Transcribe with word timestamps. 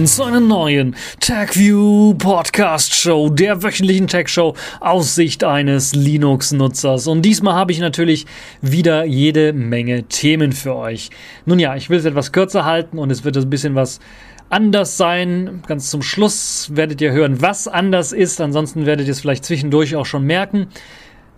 willkommen 0.00 0.06
zu 0.06 0.24
einer 0.24 0.40
neuen 0.40 0.96
TechView 1.20 2.14
Podcast 2.14 2.94
Show, 2.94 3.28
der 3.28 3.62
wöchentlichen 3.62 4.06
Tech 4.06 4.28
Show 4.28 4.54
aus 4.80 5.14
Sicht 5.14 5.44
eines 5.44 5.94
Linux-Nutzers. 5.94 7.06
Und 7.06 7.20
diesmal 7.20 7.52
habe 7.52 7.72
ich 7.72 7.80
natürlich 7.80 8.24
wieder 8.62 9.04
jede 9.04 9.52
Menge 9.52 10.04
Themen 10.04 10.52
für 10.52 10.74
euch. 10.74 11.10
Nun 11.44 11.58
ja, 11.58 11.76
ich 11.76 11.90
will 11.90 11.98
es 11.98 12.06
etwas 12.06 12.32
kürzer 12.32 12.64
halten 12.64 12.98
und 12.98 13.12
es 13.12 13.24
wird 13.24 13.36
ein 13.36 13.50
bisschen 13.50 13.74
was 13.74 14.00
anders 14.48 14.96
sein. 14.96 15.62
Ganz 15.66 15.90
zum 15.90 16.00
Schluss 16.00 16.70
werdet 16.72 17.02
ihr 17.02 17.12
hören, 17.12 17.42
was 17.42 17.68
anders 17.68 18.12
ist. 18.12 18.40
Ansonsten 18.40 18.86
werdet 18.86 19.06
ihr 19.06 19.12
es 19.12 19.20
vielleicht 19.20 19.44
zwischendurch 19.44 19.96
auch 19.96 20.06
schon 20.06 20.24
merken. 20.24 20.68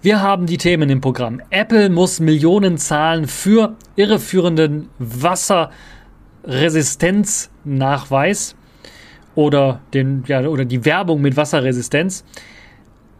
Wir 0.03 0.21
haben 0.21 0.47
die 0.47 0.59
Themen 0.59 0.89
im 0.89 1.01
Programm. 1.01 1.43
Apple 1.51 1.91
muss 1.91 2.21
Millionen 2.21 2.79
zahlen 2.79 3.27
für 3.27 3.75
irreführenden 3.97 4.89
Wasserresistenznachweis 6.45 8.57
oder, 9.35 9.81
den, 9.95 10.25
ja, 10.27 10.47
oder 10.47 10.65
die 10.65 10.85
Werbung 10.85 11.21
mit 11.21 11.37
Wasserresistenz. 11.37 12.25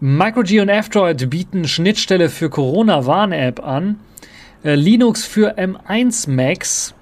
MicroG 0.01 0.61
und 0.61 0.69
F-Droid 0.69 1.31
bieten 1.31 1.69
Schnittstelle 1.69 2.29
für 2.29 2.51
Corona-Warn-App 2.51 3.65
an. 3.65 4.01
Äh, 4.65 4.75
Linux 4.75 5.25
für 5.25 5.59
M1 5.59 6.29
Max. 6.29 6.95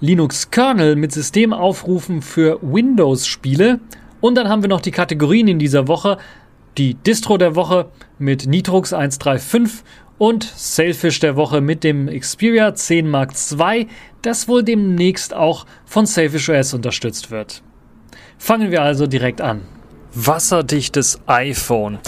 Linux 0.00 0.50
Kernel 0.50 0.96
mit 0.96 1.12
Systemaufrufen 1.12 2.22
für 2.22 2.58
Windows-Spiele. 2.60 3.78
Und 4.20 4.34
dann 4.34 4.48
haben 4.48 4.62
wir 4.62 4.68
noch 4.68 4.80
die 4.80 4.90
Kategorien 4.90 5.46
in 5.48 5.60
dieser 5.60 5.86
Woche 5.86 6.18
die 6.78 6.94
Distro 6.94 7.36
der 7.36 7.54
Woche 7.54 7.88
mit 8.18 8.46
Nitrux 8.46 8.92
135 8.92 9.84
und 10.18 10.44
Sailfish 10.44 11.20
der 11.20 11.36
Woche 11.36 11.60
mit 11.60 11.84
dem 11.84 12.06
Xperia 12.08 12.74
10 12.74 13.08
Mark 13.08 13.32
II, 13.50 13.88
das 14.22 14.48
wohl 14.48 14.62
demnächst 14.62 15.34
auch 15.34 15.66
von 15.84 16.06
Sailfish 16.06 16.48
OS 16.48 16.74
unterstützt 16.74 17.30
wird. 17.30 17.62
Fangen 18.38 18.70
wir 18.70 18.82
also 18.82 19.06
direkt 19.06 19.40
an. 19.40 19.62
Wasserdichtes 20.14 21.20
iPhone. 21.26 21.98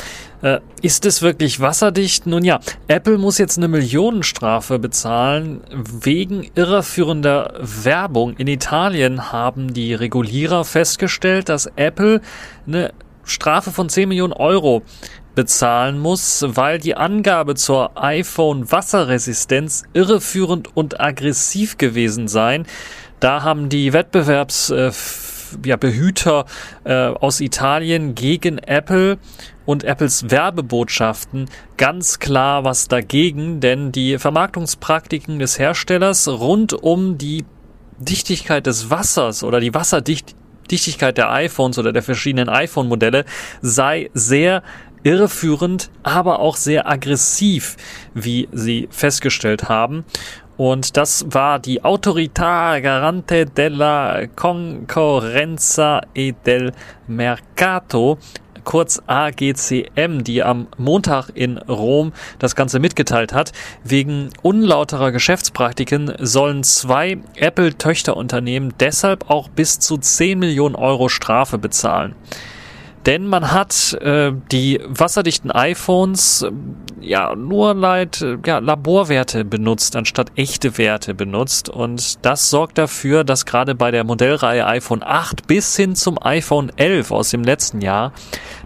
Äh, 0.43 0.61
ist 0.83 1.07
es 1.07 1.23
wirklich 1.23 1.61
wasserdicht? 1.61 2.27
Nun 2.27 2.45
ja, 2.45 2.61
Apple 2.87 3.17
muss 3.17 3.39
jetzt 3.39 3.57
eine 3.57 3.67
Millionenstrafe 3.69 4.79
bezahlen 4.79 5.63
wegen 5.71 6.51
irreführender 6.55 7.55
Werbung. 7.61 8.37
In 8.37 8.47
Italien 8.47 9.33
haben 9.33 9.73
die 9.73 9.95
Regulierer 9.95 10.65
festgestellt, 10.65 11.49
dass 11.49 11.67
Apple 11.77 12.21
eine 12.67 12.93
Strafe 13.25 13.71
von 13.71 13.89
10 13.89 14.09
Millionen 14.09 14.35
Euro 14.35 14.83
bezahlen 15.35 15.99
muss, 15.99 16.45
weil 16.47 16.79
die 16.79 16.97
Angabe 16.97 17.55
zur 17.55 18.03
iPhone 18.03 18.71
Wasserresistenz 18.71 19.85
irreführend 19.93 20.77
und 20.77 21.01
aggressiv 21.01 21.79
gewesen 21.79 22.29
sein. 22.29 22.67
Da 23.21 23.43
haben 23.43 23.69
die 23.69 23.93
Wettbewerbsbehüter 23.93 26.45
äh, 26.85 26.91
ja, 26.91 27.11
äh, 27.11 27.15
aus 27.15 27.41
Italien 27.41 28.15
gegen 28.15 28.59
Apple 28.59 29.19
und 29.67 29.85
Apples 29.85 30.31
Werbebotschaften 30.31 31.51
ganz 31.77 32.19
klar 32.19 32.65
was 32.65 32.89
dagegen, 32.89 33.61
denn 33.61 33.93
die 33.93 34.19
Vermarktungspraktiken 34.19 35.39
des 35.39 35.59
Herstellers 35.59 36.29
rund 36.29 36.73
um 36.75 37.19
die 37.19 37.45
Dichtigkeit 37.99 38.67
des 38.67 38.91
Wassers 38.91 39.45
oder 39.45 39.61
die 39.61 39.75
Wasserdicht 39.75 40.35
Dichtigkeit 40.71 41.19
der 41.19 41.31
iPhones 41.31 41.79
oder 41.79 41.93
der 41.93 42.03
verschiedenen 42.03 42.49
iPhone-Modelle 42.49 43.27
sei 43.61 44.11
sehr 44.15 44.63
irreführend, 45.05 45.91
aber 46.03 46.41
auch 46.41 46.57
sehr 46.57 46.89
aggressiv, 46.89 47.77
wie 48.15 48.49
sie 48.53 48.89
festgestellt 48.91 49.69
haben. 49.69 50.05
Und 50.57 50.97
das 50.97 51.27
war 51.29 51.59
die 51.59 51.83
Autorità 51.83 52.81
Garante 52.81 53.45
della 53.47 54.27
Concorrenza 54.37 56.01
e 56.15 56.33
del 56.33 56.73
Mercato, 57.09 58.19
kurz 58.65 59.03
AGCM, 59.07 60.23
die 60.25 60.43
am 60.43 60.69
Montag 60.79 61.31
in 61.35 61.59
Rom 61.59 62.13
das 62.39 62.57
Ganze 62.57 62.79
mitgeteilt 62.79 63.33
hat. 63.33 63.53
Wegen 63.83 64.31
unlauterer 64.43 65.13
Geschäftspraktiken 65.13 66.15
sollen 66.19 66.63
zwei 66.63 67.19
Apple-Töchterunternehmen 67.37 68.75
deshalb 68.81 69.31
auch 69.31 69.49
bis 69.49 69.79
zu 69.81 69.99
10 69.99 70.39
Millionen 70.39 70.77
Euro 70.77 71.09
Strafe 71.09 71.59
bezahlen. 71.59 72.15
Denn 73.07 73.27
man 73.27 73.53
hat 73.53 73.93
äh, 74.01 74.33
die 74.51 74.81
wasserdichten 74.87 75.51
iPhones 75.51 76.43
äh, 76.43 76.51
ja 77.01 77.35
nur 77.37 77.75
leid 77.75 78.23
äh, 78.23 78.39
ja, 78.47 78.59
Laborwerte 78.59 79.45
benutzt, 79.45 79.95
anstatt 79.97 80.33
echte 80.37 80.79
Werte 80.79 81.15
benutzt. 81.15 81.69
Und 81.69 82.25
das 82.25 82.49
sorgt 82.49 82.79
dafür, 82.79 83.25
dass 83.25 83.45
gerade 83.45 83.75
bei 83.75 83.91
der 83.91 84.05
Modellreihe 84.05 84.67
iPhone 84.67 85.03
8 85.03 85.47
bis 85.47 85.77
hin 85.77 85.95
zum 85.97 86.19
iPhone 86.23 86.73
11 86.77 87.11
aus 87.11 87.31
dem 87.31 87.45
letzten 87.45 87.83
Jahr 87.83 88.13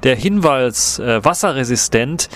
der 0.05 0.15
Hinweis 0.15 1.01
äh, 1.01 1.25
wasserresistent 1.25 2.29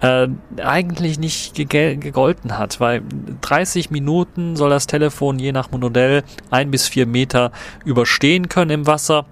äh, 0.00 0.28
eigentlich 0.62 1.18
nicht 1.18 1.54
gegolten 1.54 2.58
hat, 2.58 2.80
weil 2.80 3.02
30 3.42 3.90
Minuten 3.90 4.56
soll 4.56 4.70
das 4.70 4.86
Telefon 4.86 5.38
je 5.38 5.52
nach 5.52 5.70
Modell 5.70 6.22
ein 6.50 6.70
bis 6.70 6.88
vier 6.88 7.06
Meter 7.06 7.52
überstehen 7.84 8.48
können 8.48 8.70
im 8.70 8.86
Wasser. 8.86 9.26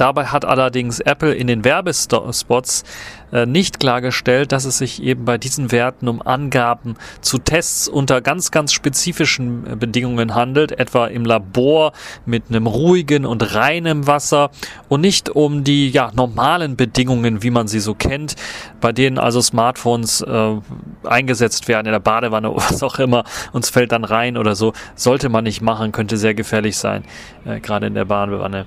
Dabei 0.00 0.24
hat 0.24 0.46
allerdings 0.46 1.00
Apple 1.00 1.34
in 1.34 1.46
den 1.46 1.62
Werbespots 1.62 2.84
äh, 3.32 3.44
nicht 3.44 3.80
klargestellt, 3.80 4.50
dass 4.50 4.64
es 4.64 4.78
sich 4.78 5.02
eben 5.02 5.26
bei 5.26 5.36
diesen 5.36 5.72
Werten 5.72 6.08
um 6.08 6.22
Angaben 6.22 6.96
zu 7.20 7.36
Tests 7.36 7.86
unter 7.86 8.22
ganz, 8.22 8.50
ganz 8.50 8.72
spezifischen 8.72 9.66
äh, 9.66 9.76
Bedingungen 9.76 10.34
handelt, 10.34 10.72
etwa 10.72 11.06
im 11.06 11.26
Labor 11.26 11.92
mit 12.24 12.44
einem 12.48 12.66
ruhigen 12.66 13.26
und 13.26 13.54
reinem 13.54 14.06
Wasser 14.06 14.50
und 14.88 15.02
nicht 15.02 15.28
um 15.28 15.64
die 15.64 15.90
ja, 15.90 16.10
normalen 16.14 16.76
Bedingungen, 16.76 17.42
wie 17.42 17.50
man 17.50 17.68
sie 17.68 17.80
so 17.80 17.94
kennt, 17.94 18.36
bei 18.80 18.92
denen 18.92 19.18
also 19.18 19.42
Smartphones 19.42 20.22
äh, 20.22 20.56
eingesetzt 21.04 21.68
werden, 21.68 21.88
in 21.88 21.92
der 21.92 22.00
Badewanne 22.00 22.50
oder 22.50 22.64
was 22.70 22.82
auch 22.82 22.98
immer, 22.98 23.24
uns 23.52 23.68
fällt 23.68 23.92
dann 23.92 24.04
rein 24.04 24.38
oder 24.38 24.54
so. 24.54 24.72
Sollte 24.94 25.28
man 25.28 25.44
nicht 25.44 25.60
machen, 25.60 25.92
könnte 25.92 26.16
sehr 26.16 26.32
gefährlich 26.32 26.78
sein, 26.78 27.04
äh, 27.44 27.60
gerade 27.60 27.86
in 27.86 27.92
der 27.92 28.06
Badewanne. 28.06 28.64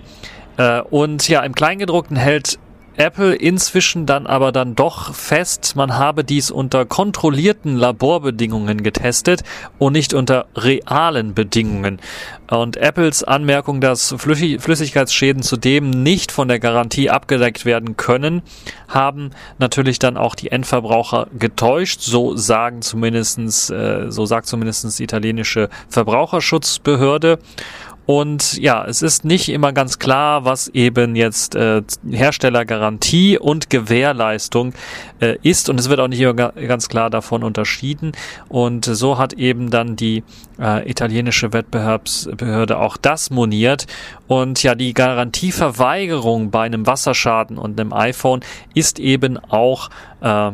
Äh, 0.58 0.81
und 0.81 1.28
ja, 1.28 1.41
im 1.41 1.53
Kleingedruckten 1.53 2.18
hält 2.18 2.59
Apple 2.96 3.34
inzwischen 3.34 4.06
dann 4.06 4.28
aber 4.28 4.52
dann 4.52 4.75
doch 4.75 5.14
fest, 5.16 5.75
man 5.75 5.97
habe 5.97 6.24
dies 6.24 6.52
unter 6.52 6.86
kontrollierten 6.86 7.75
Laborbedingungen 7.75 8.84
getestet 8.84 9.44
und 9.80 9.94
nicht 9.94 10.13
unter 10.13 10.46
realen 10.56 11.34
Bedingungen. 11.34 12.00
Und 12.50 12.78
Apples 12.78 13.24
Anmerkung, 13.24 13.81
dass 13.81 14.13
Flüssigkeitsschäden 14.18 15.42
zudem 15.42 15.90
nicht 15.90 16.31
von 16.31 16.47
der 16.47 16.59
Garantie 16.59 17.09
abgedeckt 17.09 17.66
werden 17.66 17.97
können, 17.97 18.44
haben 18.88 19.31
natürlich 19.58 19.97
dann 19.97 20.18
auch 20.18 20.36
die 20.36 20.52
Endverbraucher 20.52 21.28
getäuscht. 21.38 22.02
So 22.02 22.36
sagen 22.36 22.84
zumindestens, 22.84 23.72
äh, 23.72 24.12
so 24.12 24.28
sagt 24.28 24.46
zumindestens 24.46 24.97
die 24.97 25.03
italienische 25.03 25.69
Verbraucherschutzbehörde. 25.90 27.40
Und 28.06 28.58
ja, 28.58 28.86
es 28.86 29.02
ist 29.02 29.24
nicht 29.24 29.50
immer 29.50 29.72
ganz 29.72 29.97
klar, 29.97 30.44
was 30.44 30.68
eben 30.69 31.16
jetzt 31.16 31.56
äh, 31.56 31.81
Herstellergarantie 32.10 33.38
und 33.38 33.69
Gewährleistung 33.69 34.74
äh, 35.22 35.38
ist. 35.42 35.69
Und 35.69 35.80
es 35.80 35.89
wird 35.89 36.00
auch 36.00 36.07
nicht 36.07 36.19
immer 36.19 36.33
ganz 36.33 36.89
klar 36.89 37.10
davon 37.10 37.44
unterschieden. 37.44 38.12
Und 38.50 38.86
so 38.86 39.18
hat 39.18 39.33
eben 39.33 39.69
dann 39.69 39.95
die 39.95 40.24
äh, 40.60 40.89
italienische 40.89 41.54
Wettbewerbsbehörde 41.54 42.77
auch 42.77 42.98
das 42.98 43.30
moniert. 43.30 43.88
Und 44.27 44.62
ja, 44.63 44.75
die 44.75 44.94
Garantieverweigerung 44.94 46.51
bei 46.51 46.63
einem 46.66 46.86
Wasserschaden 46.86 47.57
und 47.57 47.80
einem 47.80 47.94
iPhone 47.94 48.42
ist 48.74 49.00
eben 49.00 49.38
auch 49.38 49.89
äh, 50.22 50.51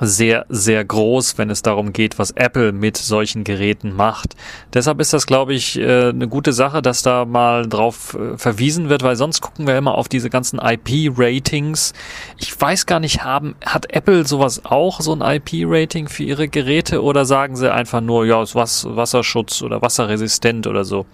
sehr, 0.00 0.46
sehr 0.48 0.84
groß, 0.84 1.38
wenn 1.38 1.50
es 1.50 1.62
darum 1.62 1.92
geht, 1.92 2.18
was 2.18 2.30
Apple 2.32 2.72
mit 2.72 2.96
solchen 2.96 3.44
Geräten 3.44 3.94
macht. 3.94 4.34
Deshalb 4.72 5.00
ist 5.00 5.12
das, 5.12 5.26
glaube 5.26 5.54
ich, 5.54 5.78
äh, 5.78 6.08
eine 6.08 6.28
gute 6.28 6.52
Sache, 6.52 6.82
dass 6.82 7.02
da 7.02 7.24
mal 7.24 7.68
drauf 7.68 8.14
äh, 8.14 8.36
verwiesen 8.36 8.88
wird, 8.88 9.02
weil 9.02 9.16
sonst 9.16 9.40
gucken 9.40 9.66
wir 9.66 9.76
immer 9.76 9.94
auf 9.94 10.08
diese 10.08 10.30
ganzen 10.30 10.58
IP-Ratings. 10.58 11.92
Ich 12.38 12.58
weiß 12.58 12.86
gar 12.86 13.00
nicht, 13.00 13.24
haben, 13.24 13.56
hat 13.64 13.92
Apple 13.92 14.26
sowas 14.26 14.64
auch, 14.64 15.00
so 15.00 15.14
ein 15.14 15.20
IP-Rating 15.20 16.08
für 16.08 16.24
ihre 16.24 16.48
Geräte 16.48 17.02
oder 17.02 17.24
sagen 17.24 17.56
sie 17.56 17.72
einfach 17.72 18.00
nur, 18.00 18.26
ja, 18.26 18.42
ist 18.42 18.54
was, 18.54 18.86
Wasserschutz 18.88 19.62
oder 19.62 19.82
wasserresistent 19.82 20.66
oder 20.66 20.84
so? 20.84 21.06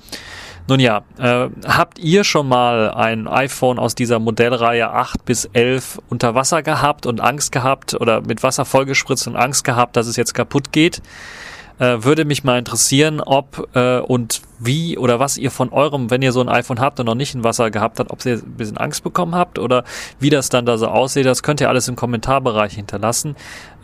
Nun 0.66 0.80
ja, 0.80 1.02
äh, 1.18 1.48
habt 1.66 1.98
ihr 1.98 2.24
schon 2.24 2.48
mal 2.48 2.90
ein 2.90 3.28
iPhone 3.28 3.78
aus 3.78 3.94
dieser 3.94 4.18
Modellreihe 4.18 4.90
8 4.90 5.24
bis 5.24 5.44
11 5.52 6.00
unter 6.08 6.34
Wasser 6.34 6.62
gehabt 6.62 7.04
und 7.04 7.20
Angst 7.20 7.52
gehabt 7.52 7.94
oder 7.94 8.22
mit 8.22 8.42
Wasser 8.42 8.64
vollgespritzt 8.64 9.26
und 9.26 9.36
Angst 9.36 9.64
gehabt, 9.64 9.96
dass 9.96 10.06
es 10.06 10.16
jetzt 10.16 10.32
kaputt 10.32 10.72
geht? 10.72 11.02
Äh, 11.78 12.04
würde 12.04 12.24
mich 12.24 12.44
mal 12.44 12.58
interessieren, 12.58 13.20
ob 13.20 13.68
äh, 13.74 13.98
und 13.98 14.42
wie 14.60 14.96
oder 14.96 15.18
was 15.18 15.36
ihr 15.36 15.50
von 15.50 15.72
eurem, 15.72 16.08
wenn 16.08 16.22
ihr 16.22 16.30
so 16.30 16.40
ein 16.40 16.48
iPhone 16.48 16.78
habt 16.78 17.00
und 17.00 17.06
noch 17.06 17.16
nicht 17.16 17.34
ein 17.34 17.42
Wasser 17.42 17.72
gehabt 17.72 17.98
habt, 17.98 18.12
ob 18.12 18.24
ihr 18.24 18.34
ein 18.34 18.56
bisschen 18.56 18.76
Angst 18.78 19.02
bekommen 19.02 19.34
habt 19.34 19.58
oder 19.58 19.82
wie 20.20 20.30
das 20.30 20.48
dann 20.48 20.66
da 20.66 20.78
so 20.78 20.86
aussieht, 20.86 21.26
das 21.26 21.42
könnt 21.42 21.60
ihr 21.60 21.68
alles 21.68 21.88
im 21.88 21.96
Kommentarbereich 21.96 22.74
hinterlassen. 22.74 23.34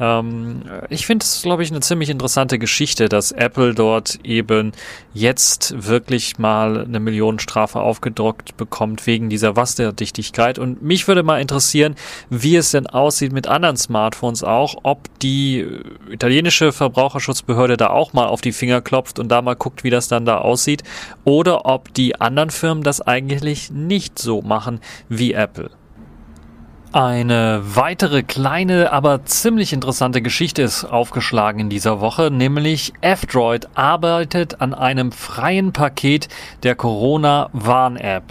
Ähm, 0.00 0.62
ich 0.88 1.06
finde 1.06 1.24
es, 1.24 1.42
glaube 1.42 1.62
ich, 1.62 1.70
eine 1.70 1.80
ziemlich 1.80 2.08
interessante 2.08 2.58
Geschichte, 2.58 3.08
dass 3.08 3.32
Apple 3.32 3.74
dort 3.74 4.18
eben 4.24 4.72
jetzt 5.12 5.74
wirklich 5.86 6.38
mal 6.38 6.84
eine 6.84 7.00
Millionenstrafe 7.00 7.80
aufgedruckt 7.80 8.56
bekommt 8.56 9.06
wegen 9.06 9.28
dieser 9.28 9.56
Wasserdichtigkeit. 9.56 10.58
Und 10.58 10.82
mich 10.82 11.06
würde 11.06 11.22
mal 11.22 11.40
interessieren, 11.40 11.94
wie 12.30 12.56
es 12.56 12.70
denn 12.70 12.86
aussieht 12.86 13.32
mit 13.32 13.46
anderen 13.46 13.76
Smartphones 13.76 14.42
auch, 14.42 14.76
ob 14.82 15.08
die 15.20 15.66
italienische 16.10 16.72
Verbraucherschutzbehörde 16.72 17.76
da 17.76 17.88
auch 17.90 18.14
mal 18.14 18.26
auf 18.26 18.40
die 18.40 18.52
Finger 18.52 18.80
klopft 18.80 19.18
und 19.18 19.28
da 19.28 19.42
mal 19.42 19.54
guckt, 19.54 19.84
wie 19.84 19.90
das 19.90 20.08
dann 20.08 20.24
da 20.24 20.38
aussieht, 20.38 20.82
oder 21.24 21.66
ob 21.66 21.92
die 21.92 22.20
anderen 22.20 22.50
Firmen 22.50 22.82
das 22.82 23.02
eigentlich 23.02 23.70
nicht 23.70 24.18
so 24.18 24.40
machen 24.40 24.80
wie 25.08 25.34
Apple. 25.34 25.70
Eine 26.92 27.62
weitere 27.62 28.24
kleine, 28.24 28.92
aber 28.92 29.24
ziemlich 29.24 29.72
interessante 29.72 30.22
Geschichte 30.22 30.62
ist 30.62 30.84
aufgeschlagen 30.84 31.60
in 31.60 31.70
dieser 31.70 32.00
Woche, 32.00 32.32
nämlich 32.32 32.92
F-Droid 33.00 33.68
arbeitet 33.76 34.60
an 34.60 34.74
einem 34.74 35.12
freien 35.12 35.72
Paket 35.72 36.28
der 36.64 36.74
Corona-Warn-App. 36.74 38.24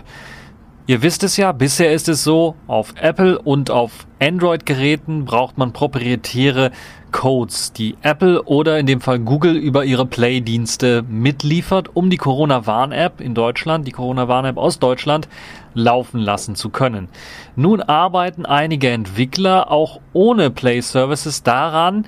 Ihr 0.87 1.01
wisst 1.01 1.23
es 1.23 1.37
ja, 1.37 1.53
bisher 1.53 1.93
ist 1.93 2.09
es 2.09 2.25
so, 2.25 2.55
auf 2.67 2.95
Apple 2.99 3.39
und 3.39 3.71
auf 3.71 4.07
Android-Geräten 4.19 5.23
braucht 5.23 5.57
man 5.57 5.71
proprietäre 5.71 6.71
Codes, 7.11 7.73
die 7.73 7.95
Apple 8.01 8.43
oder 8.43 8.79
in 8.79 8.85
dem 8.85 9.01
Fall 9.01 9.19
Google 9.19 9.55
über 9.55 9.85
ihre 9.85 10.05
Play-Dienste 10.05 11.03
mitliefert, 11.07 11.95
um 11.95 12.09
die 12.09 12.17
Corona-Warn-App 12.17 13.21
in 13.21 13.33
Deutschland, 13.33 13.87
die 13.87 13.91
Corona-Warn-App 13.91 14.57
aus 14.57 14.79
Deutschland, 14.79 15.27
laufen 15.73 16.19
lassen 16.19 16.55
zu 16.55 16.69
können. 16.69 17.09
Nun 17.55 17.81
arbeiten 17.81 18.45
einige 18.45 18.89
Entwickler 18.89 19.71
auch 19.71 19.99
ohne 20.13 20.49
Play-Services 20.49 21.43
daran, 21.43 22.05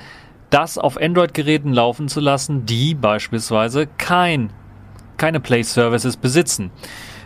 das 0.50 0.78
auf 0.78 1.00
Android-Geräten 1.02 1.74
laufen 1.74 2.08
zu 2.08 2.20
lassen, 2.20 2.66
die 2.66 2.94
beispielsweise 2.94 3.88
kein, 3.98 4.52
keine 5.18 5.40
Play-Services 5.40 6.18
besitzen. 6.18 6.72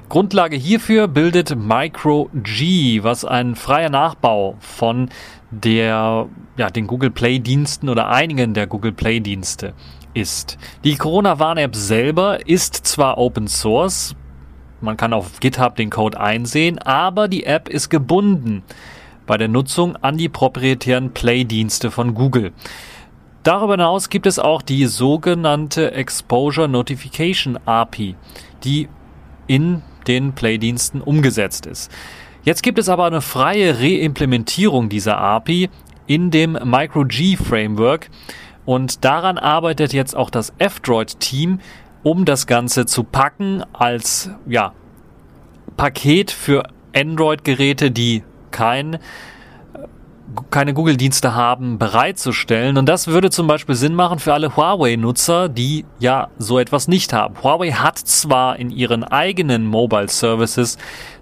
Grundlage 0.10 0.56
hierfür 0.56 1.08
bildet 1.08 1.56
MicroG, 1.56 2.30
was 3.02 3.26
ein 3.26 3.56
freier 3.56 3.90
Nachbau 3.90 4.56
von 4.60 5.10
der, 5.52 6.28
ja, 6.58 6.70
den 6.70 6.88
Google 6.88 7.12
Play 7.12 7.40
Diensten 7.40 7.90
oder 7.90 8.10
einigen 8.10 8.54
der 8.54 8.68
Google 8.68 8.92
Play 8.92 9.20
Dienste 9.20 9.74
ist. 10.14 10.58
Die 10.84 10.96
Corona 10.96 11.40
Warn-App 11.40 11.76
selber 11.76 12.48
ist 12.48 12.76
zwar 12.88 13.18
Open 13.18 13.48
Source, 13.48 14.16
man 14.82 14.98
kann 14.98 15.14
auf 15.14 15.40
GitHub 15.40 15.76
den 15.76 15.90
Code 15.90 16.20
einsehen, 16.20 16.78
aber 16.80 17.28
die 17.28 17.46
App 17.46 17.70
ist 17.70 17.90
gebunden 17.90 18.64
bei 19.26 19.38
der 19.38 19.48
Nutzung 19.48 19.96
an 19.98 20.18
die 20.18 20.30
proprietären 20.30 21.12
Play-Dienste 21.12 21.90
von 21.90 22.14
Google. 22.14 22.52
Darüber 23.44 23.74
hinaus 23.74 24.10
gibt 24.10 24.28
es 24.28 24.40
auch 24.40 24.62
die 24.62 24.86
sogenannte 24.86 25.92
Exposure 25.92 26.68
Notification 26.68 27.58
API, 27.66 28.16
die 28.64 28.90
in 29.48 29.82
den 30.08 30.34
Play-Diensten 30.34 31.02
umgesetzt 31.02 31.66
ist. 31.66 31.92
Jetzt 32.44 32.64
gibt 32.64 32.78
es 32.78 32.90
aber 32.90 33.06
eine 33.06 33.22
freie 33.22 33.80
Reimplementierung 33.80 34.90
dieser 34.90 35.18
API 35.18 35.70
in 36.08 36.32
dem 36.32 36.54
MicroG 36.54 37.38
Framework 37.38 38.10
und 38.66 39.04
daran 39.06 39.38
arbeitet 39.38 39.94
jetzt 39.94 40.16
auch 40.16 40.30
das 40.30 40.54
F-Droid-Team, 40.58 41.60
um 42.04 42.26
das 42.26 42.46
Ganze 42.48 42.86
zu 42.86 43.04
packen 43.04 43.64
als 43.74 44.30
ja, 44.48 44.74
Paket 45.78 46.32
für 46.32 46.64
Android-Geräte, 46.96 47.92
die 47.92 48.24
kein 48.52 49.00
keine 50.50 50.74
Google-Dienste 50.74 51.36
haben, 51.36 51.78
bereitzustellen. 51.78 52.78
Und 52.78 52.88
das 52.88 53.08
würde 53.08 53.30
zum 53.30 53.48
Beispiel 53.48 53.76
Sinn 53.76 53.94
machen 53.94 54.20
für 54.20 54.34
alle 54.34 54.56
Huawei-Nutzer, 54.56 55.50
die 55.50 55.86
ja 56.00 56.30
so 56.38 56.60
etwas 56.60 56.88
nicht 56.88 57.14
haben. 57.14 57.36
Huawei 57.44 57.72
hat 57.72 57.98
zwar 57.98 58.58
in 58.58 58.72
ihren 58.72 59.04
eigenen 59.04 59.66
Mobile 59.66 60.10
Services 60.10 60.78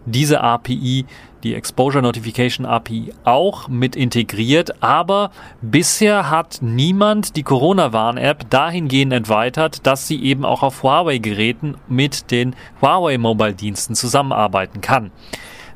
diese 0.06 0.42
API, 0.42 1.06
die 1.44 1.56
Exposure 1.56 2.02
Notification 2.02 2.66
API 2.66 3.14
auch 3.26 3.68
mit 3.68 3.96
integriert, 3.96 4.82
aber 4.82 5.32
bisher 5.62 6.30
hat 6.30 6.60
niemand 6.62 7.36
die 7.36 7.44
Corona-Warn-App 7.44 8.50
dahingehend 8.50 9.12
erweitert, 9.12 9.86
dass 9.86 10.08
sie 10.08 10.24
eben 10.24 10.46
auch 10.46 10.64
auf 10.64 10.84
Huawei-Geräten 10.84 11.76
mit 11.90 12.32
den 12.32 12.56
Huawei 12.82 13.18
Mobile-Diensten 13.18 13.96
zusammenarbeiten 13.96 14.80
kann. 14.80 15.12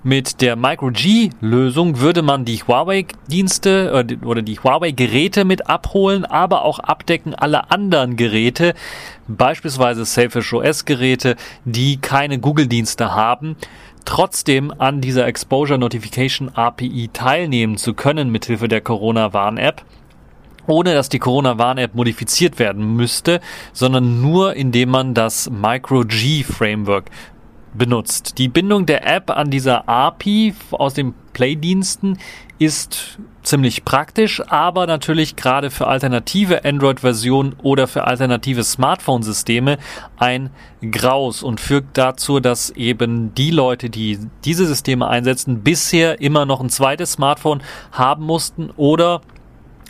Mit 0.03 0.41
der 0.41 0.55
Micro-G-Lösung 0.55 1.99
würde 1.99 2.21
man 2.21 2.45
die 2.45 2.57
Huawei-Dienste 2.57 4.05
äh, 4.09 4.25
oder 4.25 4.41
die 4.41 4.59
Huawei-Geräte 4.59 5.43
mit 5.43 5.69
abholen, 5.69 6.25
aber 6.25 6.63
auch 6.63 6.79
abdecken 6.79 7.33
alle 7.33 7.71
anderen 7.71 8.15
Geräte, 8.15 8.73
beispielsweise 9.27 10.05
Selfish 10.05 10.53
OS-Geräte, 10.53 11.35
die 11.65 11.97
keine 11.97 12.39
Google-Dienste 12.39 13.13
haben 13.13 13.55
trotzdem 14.05 14.73
an 14.77 15.01
dieser 15.01 15.27
Exposure 15.27 15.77
Notification 15.77 16.49
API 16.55 17.09
teilnehmen 17.11 17.75
zu 17.75 17.93
können 17.93 18.31
mithilfe 18.31 18.69
der 18.69 18.79
Corona 18.79 19.33
Warn 19.33 19.57
App 19.57 19.83
ohne 20.67 20.93
dass 20.93 21.09
die 21.09 21.19
Corona-Warn-App 21.19 21.95
modifiziert 21.95 22.59
werden 22.59 22.95
müsste, 22.95 23.39
sondern 23.73 24.21
nur 24.21 24.53
indem 24.55 24.89
man 24.89 25.13
das 25.13 25.49
Micro-G-Framework 25.49 27.05
benutzt. 27.77 28.37
Die 28.37 28.47
Bindung 28.47 28.85
der 28.85 29.05
App 29.07 29.29
an 29.29 29.49
dieser 29.49 29.87
API 29.87 30.53
aus 30.71 30.93
den 30.93 31.13
Play-Diensten 31.33 32.17
ist 32.59 33.19
ziemlich 33.43 33.85
praktisch, 33.85 34.41
aber 34.47 34.87
natürlich 34.87 35.35
gerade 35.35 35.69
für 35.69 35.87
alternative 35.87 36.65
Android-Versionen 36.65 37.55
oder 37.61 37.87
für 37.87 38.05
alternative 38.05 38.63
Smartphone-Systeme 38.63 39.77
ein 40.17 40.49
Graus 40.91 41.43
und 41.43 41.61
führt 41.61 41.85
dazu, 41.93 42.39
dass 42.39 42.71
eben 42.71 43.33
die 43.35 43.51
Leute, 43.51 43.89
die 43.89 44.19
diese 44.43 44.65
Systeme 44.65 45.07
einsetzen, 45.07 45.61
bisher 45.61 46.19
immer 46.19 46.45
noch 46.45 46.59
ein 46.59 46.69
zweites 46.69 47.13
Smartphone 47.13 47.61
haben 47.91 48.25
mussten 48.25 48.71
oder 48.75 49.21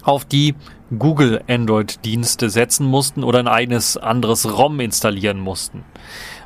auf 0.04 0.24
die 0.26 0.56
Google 0.98 1.42
Android-Dienste 1.48 2.50
setzen 2.50 2.86
mussten 2.86 3.24
oder 3.24 3.40
ein 3.40 3.48
eigenes 3.48 3.98
anderes 3.98 4.58
ROM 4.58 4.80
installieren 4.80 5.40
mussten. 5.40 5.84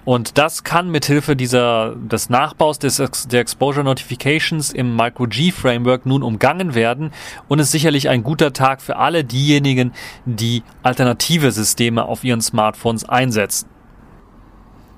Und 0.04 0.38
das 0.38 0.64
kann 0.64 0.90
mithilfe 0.90 1.36
dieser, 1.36 1.96
des 1.96 2.30
Nachbaus 2.30 2.80
des, 2.80 2.98
der 3.28 3.42
Exposure 3.42 3.84
Notifications 3.84 4.72
im 4.72 4.96
Micro-G 4.96 5.52
Framework 5.52 6.06
nun 6.06 6.24
umgangen 6.24 6.74
werden 6.74 7.12
und 7.48 7.60
ist 7.60 7.72
sicherlich 7.72 8.10
ein 8.10 8.24
guter 8.24 8.52
Tag 8.52 8.82
für 8.82 8.96
alle 8.96 9.24
diejenigen, 9.24 9.94
die 10.26 10.64
alternative 10.82 11.52
Systeme 11.52 12.06
auf 12.06 12.24
ihren 12.24 12.42
Smartphones 12.42 13.08
einsetzen. 13.08 13.68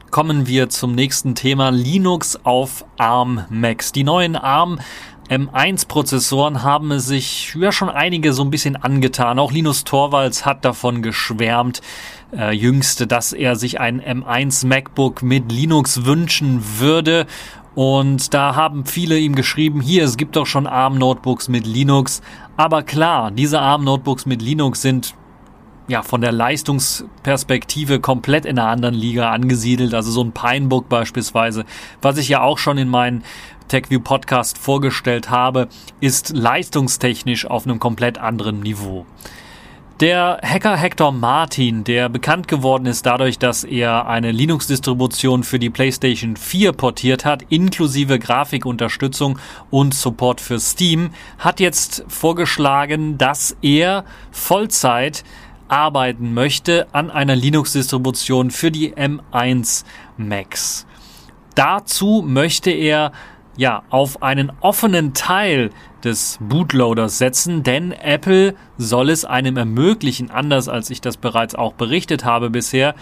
Kommen 0.10 0.46
wir 0.46 0.70
zum 0.70 0.94
nächsten 0.94 1.34
Thema 1.34 1.72
Linux 1.72 2.40
auf 2.44 2.86
ARM 2.98 3.46
Macs. 3.50 3.94
Die 3.94 4.04
neuen 4.04 4.36
ARM 4.36 4.80
M1-Prozessoren 5.34 6.62
haben 6.62 7.00
sich 7.00 7.56
ja 7.56 7.72
schon 7.72 7.90
einige 7.90 8.34
so 8.34 8.44
ein 8.44 8.52
bisschen 8.52 8.76
angetan. 8.76 9.40
Auch 9.40 9.52
Linus 9.52 9.84
Torvalds 9.84 10.46
hat 10.46 10.64
davon 10.64 11.02
geschwärmt, 11.02 11.82
äh, 12.32 12.52
jüngste, 12.52 13.08
dass 13.08 13.34
er 13.34 13.56
sich 13.56 13.80
ein 13.80 14.00
M1 14.00 14.68
MacBook 14.68 15.24
mit 15.24 15.52
Linux 15.52 16.06
wünschen 16.06 16.62
würde. 16.80 17.26
Und 17.74 18.36
da 18.36 18.56
haben 18.56 18.86
viele 18.86 19.18
ihm 19.18 19.34
geschrieben, 19.34 19.82
hier, 19.82 20.04
es 20.04 20.18
gibt 20.18 20.36
doch 20.36 20.46
schon 20.46 20.68
ARM-Notebooks 20.68 21.50
mit 21.50 21.66
Linux. 21.66 22.22
Aber 22.56 22.84
klar, 22.84 23.32
diese 23.32 23.60
ARM-Notebooks 23.60 24.28
mit 24.28 24.42
Linux 24.44 24.84
sind 24.84 25.16
ja, 25.88 26.02
von 26.02 26.22
der 26.22 26.32
Leistungsperspektive 26.32 28.00
komplett 28.00 28.46
in 28.46 28.58
einer 28.58 28.70
anderen 28.70 28.96
Liga 28.96 29.32
angesiedelt. 29.32 29.94
Also 29.94 30.12
so 30.12 30.24
ein 30.24 30.32
Pinebook 30.32 30.90
beispielsweise, 30.90 31.66
was 32.02 32.18
ich 32.18 32.30
ja 32.30 32.42
auch 32.42 32.58
schon 32.58 32.78
in 32.78 32.90
meinen 32.90 33.24
TechView 33.68 34.00
Podcast 34.00 34.58
vorgestellt 34.58 35.30
habe, 35.30 35.68
ist 36.00 36.30
leistungstechnisch 36.30 37.46
auf 37.46 37.66
einem 37.66 37.80
komplett 37.80 38.18
anderen 38.18 38.62
Niveau. 38.62 39.06
Der 40.00 40.40
Hacker 40.44 40.76
Hector 40.76 41.12
Martin, 41.12 41.84
der 41.84 42.10
bekannt 42.10 42.48
geworden 42.48 42.88
ist 42.88 43.06
dadurch, 43.06 43.38
dass 43.38 43.64
er 43.64 44.08
eine 44.08 44.32
Linux-Distribution 44.32 45.44
für 45.44 45.60
die 45.60 45.70
PlayStation 45.70 46.36
4 46.36 46.74
portiert 46.74 47.26
hat, 47.26 47.44
inklusive 47.50 48.18
Grafikunterstützung 48.18 49.38
und 49.70 49.94
Support 49.94 50.42
für 50.42 50.60
Steam, 50.60 51.12
hat 51.38 51.60
jetzt 51.60 52.04
vorgeschlagen, 52.08 53.20
dass 53.20 53.56
er 53.62 54.04
Vollzeit 54.32 55.24
arbeiten 55.74 56.36
möchte 56.36 56.86
an 56.94 57.10
einer 57.10 57.36
Linux-Distribution 57.36 58.52
für 58.52 58.70
die 58.70 58.94
M1 58.94 59.86
Macs. 60.18 60.86
Dazu 61.56 62.24
möchte 62.24 62.70
er 62.70 63.12
ja, 63.58 63.82
auf 63.90 64.22
einen 64.22 64.52
offenen 64.62 65.16
Teil 65.16 65.72
des 66.04 66.38
Bootloaders 66.42 67.18
setzen, 67.18 67.64
denn 67.64 67.92
Apple 67.92 68.54
soll 68.78 69.10
es 69.10 69.26
einem 69.26 69.58
ermöglichen, 69.58 70.30
anders 70.30 70.70
als 70.70 70.92
ich 70.92 71.02
das 71.02 71.18
bereits 71.18 71.56
auch 71.56 71.74
berichtet 71.74 72.24
habe 72.24 72.52
bisher, 72.52 72.94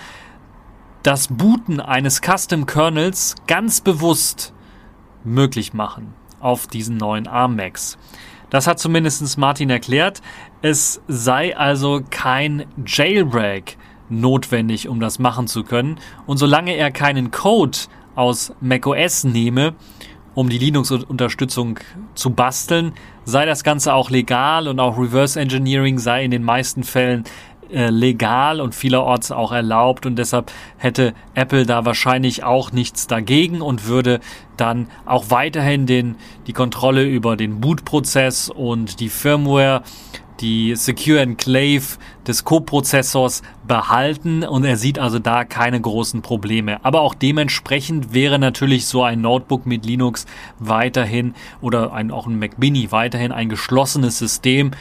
das 1.03 1.27
Booten 1.27 1.81
eines 1.81 2.21
Custom 2.21 2.65
Kernels 2.65 3.35
ganz 3.47 3.81
bewusst 3.81 4.53
möglich 5.25 5.73
machen 5.73 6.13
auf 6.39 6.67
diesen 6.67 6.95
neuen 6.95 7.27
ARM 7.27 7.57
Macs. 7.57 7.97
Das 8.51 8.67
hat 8.67 8.79
zumindest 8.79 9.37
Martin 9.37 9.71
erklärt. 9.71 10.21
Es 10.61 11.01
sei 11.07 11.57
also 11.57 12.01
kein 12.11 12.65
Jailbreak 12.85 13.77
notwendig, 14.09 14.87
um 14.87 14.99
das 14.99 15.17
machen 15.17 15.47
zu 15.47 15.63
können. 15.63 15.97
Und 16.27 16.37
solange 16.37 16.75
er 16.75 16.91
keinen 16.91 17.31
Code 17.31 17.77
aus 18.13 18.53
macOS 18.59 19.23
nehme, 19.23 19.73
um 20.35 20.49
die 20.49 20.57
Linux-Unterstützung 20.57 21.79
zu 22.13 22.31
basteln, 22.31 22.93
sei 23.23 23.45
das 23.45 23.63
Ganze 23.63 23.93
auch 23.93 24.09
legal 24.09 24.67
und 24.67 24.79
auch 24.79 24.97
Reverse 24.97 25.39
Engineering 25.39 25.97
sei 25.97 26.23
in 26.25 26.31
den 26.31 26.43
meisten 26.43 26.83
Fällen 26.83 27.23
äh, 27.71 27.89
legal 27.89 28.61
und 28.61 28.75
vielerorts 28.75 29.31
auch 29.31 29.51
erlaubt 29.51 30.05
und 30.05 30.17
deshalb 30.17 30.51
hätte 30.77 31.13
Apple 31.33 31.65
da 31.65 31.85
wahrscheinlich 31.85 32.43
auch 32.43 32.71
nichts 32.71 33.07
dagegen 33.07 33.61
und 33.61 33.87
würde 33.87 34.19
dann 34.57 34.87
auch 35.05 35.25
weiterhin 35.29 35.85
den, 35.85 36.15
die 36.47 36.53
Kontrolle 36.53 37.03
über 37.03 37.37
den 37.37 37.61
Bootprozess 37.61 38.49
und 38.49 38.99
die 38.99 39.09
Firmware 39.09 39.83
die 40.41 40.75
Secure 40.75 41.19
Enclave 41.19 41.83
des 42.27 42.43
Co-Prozessors 42.43 43.43
behalten 43.67 44.43
und 44.43 44.65
er 44.65 44.75
sieht 44.75 44.99
also 44.99 45.19
da 45.19 45.45
keine 45.45 45.79
großen 45.79 46.21
Probleme. 46.21 46.83
Aber 46.83 47.01
auch 47.01 47.13
dementsprechend 47.13 48.13
wäre 48.13 48.39
natürlich 48.39 48.87
so 48.87 49.03
ein 49.03 49.21
Notebook 49.21 49.65
mit 49.65 49.85
Linux 49.85 50.25
weiterhin 50.59 51.35
oder 51.61 51.93
ein, 51.93 52.11
auch 52.11 52.27
ein 52.27 52.39
Mac 52.39 52.57
Mini 52.57 52.91
weiterhin 52.91 53.31
ein 53.31 53.49
geschlossenes 53.49 54.17
System 54.17 54.71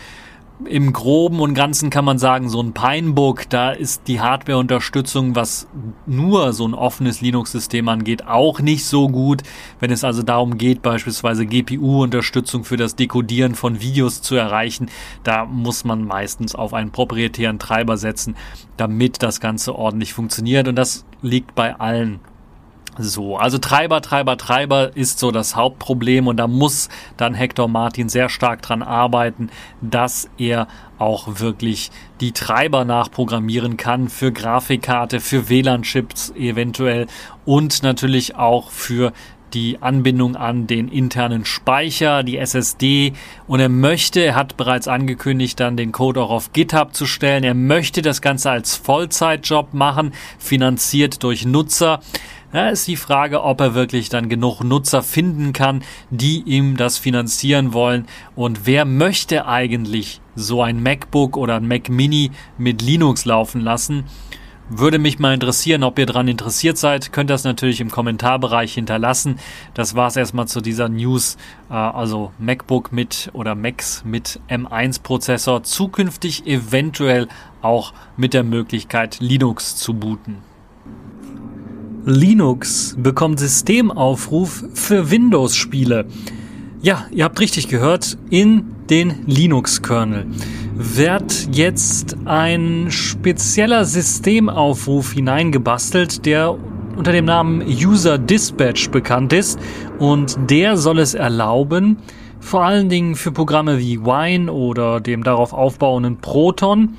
im 0.67 0.93
Groben 0.93 1.41
und 1.41 1.55
Ganzen 1.55 1.91
kann 1.91 2.05
man 2.05 2.19
sagen, 2.19 2.49
so 2.49 2.63
ein 2.63 2.73
Pinebook, 2.73 3.49
da 3.49 3.71
ist 3.71 4.09
die 4.09 4.21
Hardware-Unterstützung, 4.21 5.35
was 5.35 5.69
nur 6.07 6.53
so 6.53 6.67
ein 6.67 6.75
offenes 6.75 7.21
Linux-System 7.21 7.89
angeht, 7.89 8.27
auch 8.27 8.61
nicht 8.61 8.85
so 8.85 9.09
gut. 9.09 9.43
Wenn 9.79 9.91
es 9.91 10.05
also 10.05 10.23
darum 10.23 10.59
geht, 10.59 10.83
beispielsweise 10.83 11.47
GPU-Unterstützung 11.47 12.65
für 12.65 12.77
das 12.77 12.97
Dekodieren 12.97 13.55
von 13.55 13.81
Videos 13.81 14.23
zu 14.23 14.37
erreichen, 14.37 14.89
da 15.25 15.45
muss 15.45 15.85
man 15.85 16.05
meistens 16.05 16.55
auf 16.55 16.75
einen 16.75 16.91
proprietären 16.91 17.59
Treiber 17.59 17.97
setzen, 17.97 18.37
damit 18.77 19.23
das 19.23 19.41
Ganze 19.41 19.75
ordentlich 19.75 20.13
funktioniert. 20.13 20.69
Und 20.69 20.77
das 20.77 21.05
liegt 21.23 21.55
bei 21.55 21.79
allen 21.79 22.21
so, 23.03 23.37
also 23.37 23.59
Treiber, 23.59 24.01
Treiber, 24.01 24.37
Treiber 24.37 24.97
ist 24.97 25.19
so 25.19 25.31
das 25.31 25.57
Hauptproblem 25.57 26.27
und 26.27 26.37
da 26.37 26.47
muss 26.47 26.89
dann 27.17 27.35
Hector 27.35 27.69
Martin 27.69 28.09
sehr 28.09 28.29
stark 28.29 28.63
dran 28.63 28.83
arbeiten, 28.83 29.51
dass 29.81 30.29
er 30.39 30.69
auch 30.99 31.41
wirklich 31.41 31.91
die 32.21 32.33
Treiber 32.33 32.85
nachprogrammieren 32.85 33.77
kann 33.77 34.09
für 34.09 34.33
Grafikkarte, 34.33 35.21
für 35.21 35.49
WLAN-Chips 35.49 36.31
eventuell 36.37 37.07
und 37.45 37.83
natürlich 37.83 38.37
auch 38.37 38.71
für 38.71 39.13
die 39.55 39.79
Anbindung 39.81 40.37
an 40.37 40.67
den 40.67 40.89
internen 40.89 41.45
Speicher, 41.45 42.23
die 42.23 42.39
SSD 42.39 43.13
und 43.47 43.61
er 43.61 43.69
möchte, 43.69 44.21
er 44.21 44.35
hat 44.35 44.57
bereits 44.57 44.89
angekündigt, 44.89 45.59
dann 45.61 45.77
den 45.77 45.93
Code 45.93 46.23
auch 46.23 46.31
auf 46.31 46.53
GitHub 46.53 46.95
zu 46.95 47.07
stellen. 47.07 47.45
Er 47.45 47.55
möchte 47.55 48.03
das 48.03 48.23
Ganze 48.23 48.51
als 48.51 48.77
Vollzeitjob 48.77 49.75
machen, 49.75 50.13
finanziert 50.39 51.23
durch 51.23 51.45
Nutzer. 51.45 52.01
Ja, 52.53 52.69
ist 52.69 52.89
die 52.89 52.97
Frage, 52.97 53.45
ob 53.45 53.61
er 53.61 53.75
wirklich 53.75 54.09
dann 54.09 54.29
genug 54.29 54.65
Nutzer 54.65 55.05
finden 55.05 55.53
kann, 55.53 55.85
die 56.11 56.43
ihm 56.43 56.77
das 56.77 56.99
finanzieren 56.99 57.73
wollen. 57.73 58.07
Und 58.35 58.67
wer 58.67 58.85
möchte 58.85 59.47
eigentlich 59.47 60.21
so 60.35 60.61
ein 60.61 60.83
MacBook 60.83 61.37
oder 61.37 61.57
ein 61.57 61.69
Mac 61.69 61.89
Mini 61.89 62.33
mit 62.59 62.83
Linux 62.83 63.25
laufen 63.25 63.61
lassen? 63.61 64.05
Würde 64.69 64.99
mich 64.99 65.21
mal 65.21 65.35
interessieren, 65.35 65.85
ob 65.85 65.99
ihr 65.99 66.07
daran 66.07 66.27
interessiert 66.27 66.77
seid. 66.77 67.13
Könnt 67.13 67.31
das 67.31 67.45
natürlich 67.45 67.81
im 67.81 67.91
Kommentarbereich 67.91 68.75
hinterlassen. 68.75 69.39
Das 69.75 69.95
war's 69.95 70.17
erstmal 70.17 70.49
zu 70.49 70.61
dieser 70.61 70.89
News. 70.89 71.37
Äh, 71.71 71.75
also 71.75 72.33
MacBook 72.39 72.93
mit 72.93 73.31
oder 73.33 73.55
Macs 73.55 74.05
mit 74.05 74.41
M1-Prozessor. 74.49 75.63
Zukünftig 75.63 76.47
eventuell 76.47 77.29
auch 77.63 77.93
mit 78.17 78.35
der 78.35 78.43
Möglichkeit, 78.45 79.19
Linux 79.21 79.77
zu 79.77 79.95
booten. 79.95 80.39
Linux 82.05 82.97
bekommt 82.99 83.41
Systemaufruf 83.41 84.65
für 84.75 85.11
Windows-Spiele. 85.11 86.07
Ja, 86.83 87.07
ihr 87.11 87.25
habt 87.25 87.39
richtig 87.41 87.69
gehört, 87.69 88.17
in 88.31 88.65
den 88.89 89.27
Linux-Kernel 89.27 90.27
wird 90.83 91.49
jetzt 91.53 92.17
ein 92.25 92.87
spezieller 92.91 93.85
Systemaufruf 93.85 95.13
hineingebastelt, 95.13 96.25
der 96.25 96.57
unter 96.97 97.13
dem 97.13 97.27
Namen 97.27 97.63
User 97.63 98.17
Dispatch 98.17 98.89
bekannt 98.91 99.35
ist 99.35 99.61
und 99.99 100.39
der 100.49 100.79
soll 100.79 100.99
es 101.01 101.13
erlauben, 101.13 101.99
vor 102.41 102.65
allen 102.65 102.89
Dingen 102.89 103.15
für 103.15 103.31
Programme 103.31 103.79
wie 103.79 104.01
Wine 104.01 104.51
oder 104.51 105.01
dem 105.01 105.23
darauf 105.23 105.53
aufbauenden 105.53 106.17
Proton, 106.17 106.97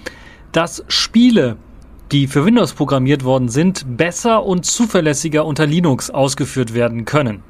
dass 0.52 0.84
Spiele 0.88 1.58
die 2.12 2.28
für 2.28 2.46
Windows 2.46 2.74
programmiert 2.74 3.24
worden 3.24 3.50
sind, 3.50 3.98
besser 3.98 4.46
und 4.46 4.66
zuverlässiger 4.66 5.46
unter 5.46 5.66
Linux 5.66 6.10
ausgeführt 6.10 6.74
werden 6.74 7.06
können. 7.06 7.44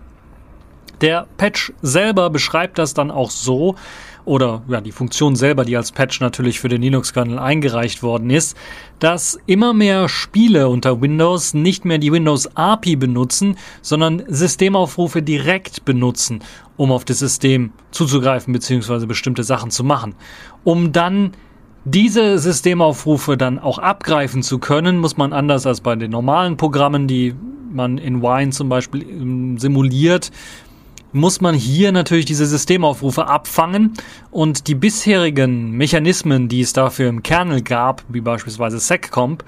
Der 1.02 1.26
Patch 1.38 1.74
selber 1.82 2.30
beschreibt 2.30 2.78
das 2.78 2.94
dann 2.94 3.10
auch 3.10 3.32
so, 3.32 3.76
oder 4.24 4.62
ja, 4.68 4.82
die 4.82 4.92
Funktion 4.92 5.36
selber, 5.36 5.66
die 5.66 5.76
als 5.76 5.92
Patch 5.92 6.20
natürlich 6.20 6.60
für 6.60 6.70
den 6.70 6.84
Linux-Kernel 6.84 7.40
eingereicht 7.40 8.04
worden 8.04 8.30
ist, 8.30 8.56
dass 9.00 9.40
immer 9.48 9.74
mehr 9.74 10.08
Spiele 10.10 10.70
unter 10.70 11.02
Windows 11.02 11.56
nicht 11.56 11.86
mehr 11.86 11.98
die 11.98 12.12
Windows 12.12 12.56
API 12.56 12.98
benutzen, 12.98 13.58
sondern 13.82 14.22
Systemaufrufe 14.28 15.24
direkt 15.24 15.86
benutzen, 15.86 16.44
um 16.78 16.92
auf 16.92 17.04
das 17.04 17.18
System 17.18 17.74
zuzugreifen 17.90 18.54
bzw. 18.54 19.08
bestimmte 19.08 19.44
Sachen 19.44 19.72
zu 19.72 19.84
machen, 19.84 20.14
um 20.64 20.92
dann 20.92 21.32
diese 21.84 22.38
Systemaufrufe 22.38 23.38
dann 23.38 23.58
auch 23.60 23.80
abgreifen 23.80 24.44
zu 24.44 24.60
können, 24.60 24.98
muss 24.98 25.18
man 25.18 25.34
anders 25.34 25.66
als 25.66 25.82
bei 25.82 25.96
den 25.96 26.12
normalen 26.12 26.58
Programmen, 26.58 27.08
die 27.08 27.34
man 27.72 27.98
in 27.98 28.22
Wine 28.22 28.52
zum 28.52 28.70
Beispiel 28.70 29.02
ähm, 29.02 29.58
simuliert, 29.58 30.32
muss 31.14 31.42
man 31.42 31.56
hier 31.56 31.92
natürlich 31.92 32.26
diese 32.26 32.46
Systemaufrufe 32.46 33.28
abfangen. 33.28 33.94
Und 34.30 34.68
die 34.68 34.76
bisherigen 34.76 35.72
Mechanismen, 35.72 36.48
die 36.48 36.62
es 36.62 36.74
dafür 36.74 37.10
im 37.10 37.24
Kernel 37.24 37.62
gab, 37.62 38.04
wie 38.10 38.22
beispielsweise 38.22 38.80
seccomp, 38.80 39.44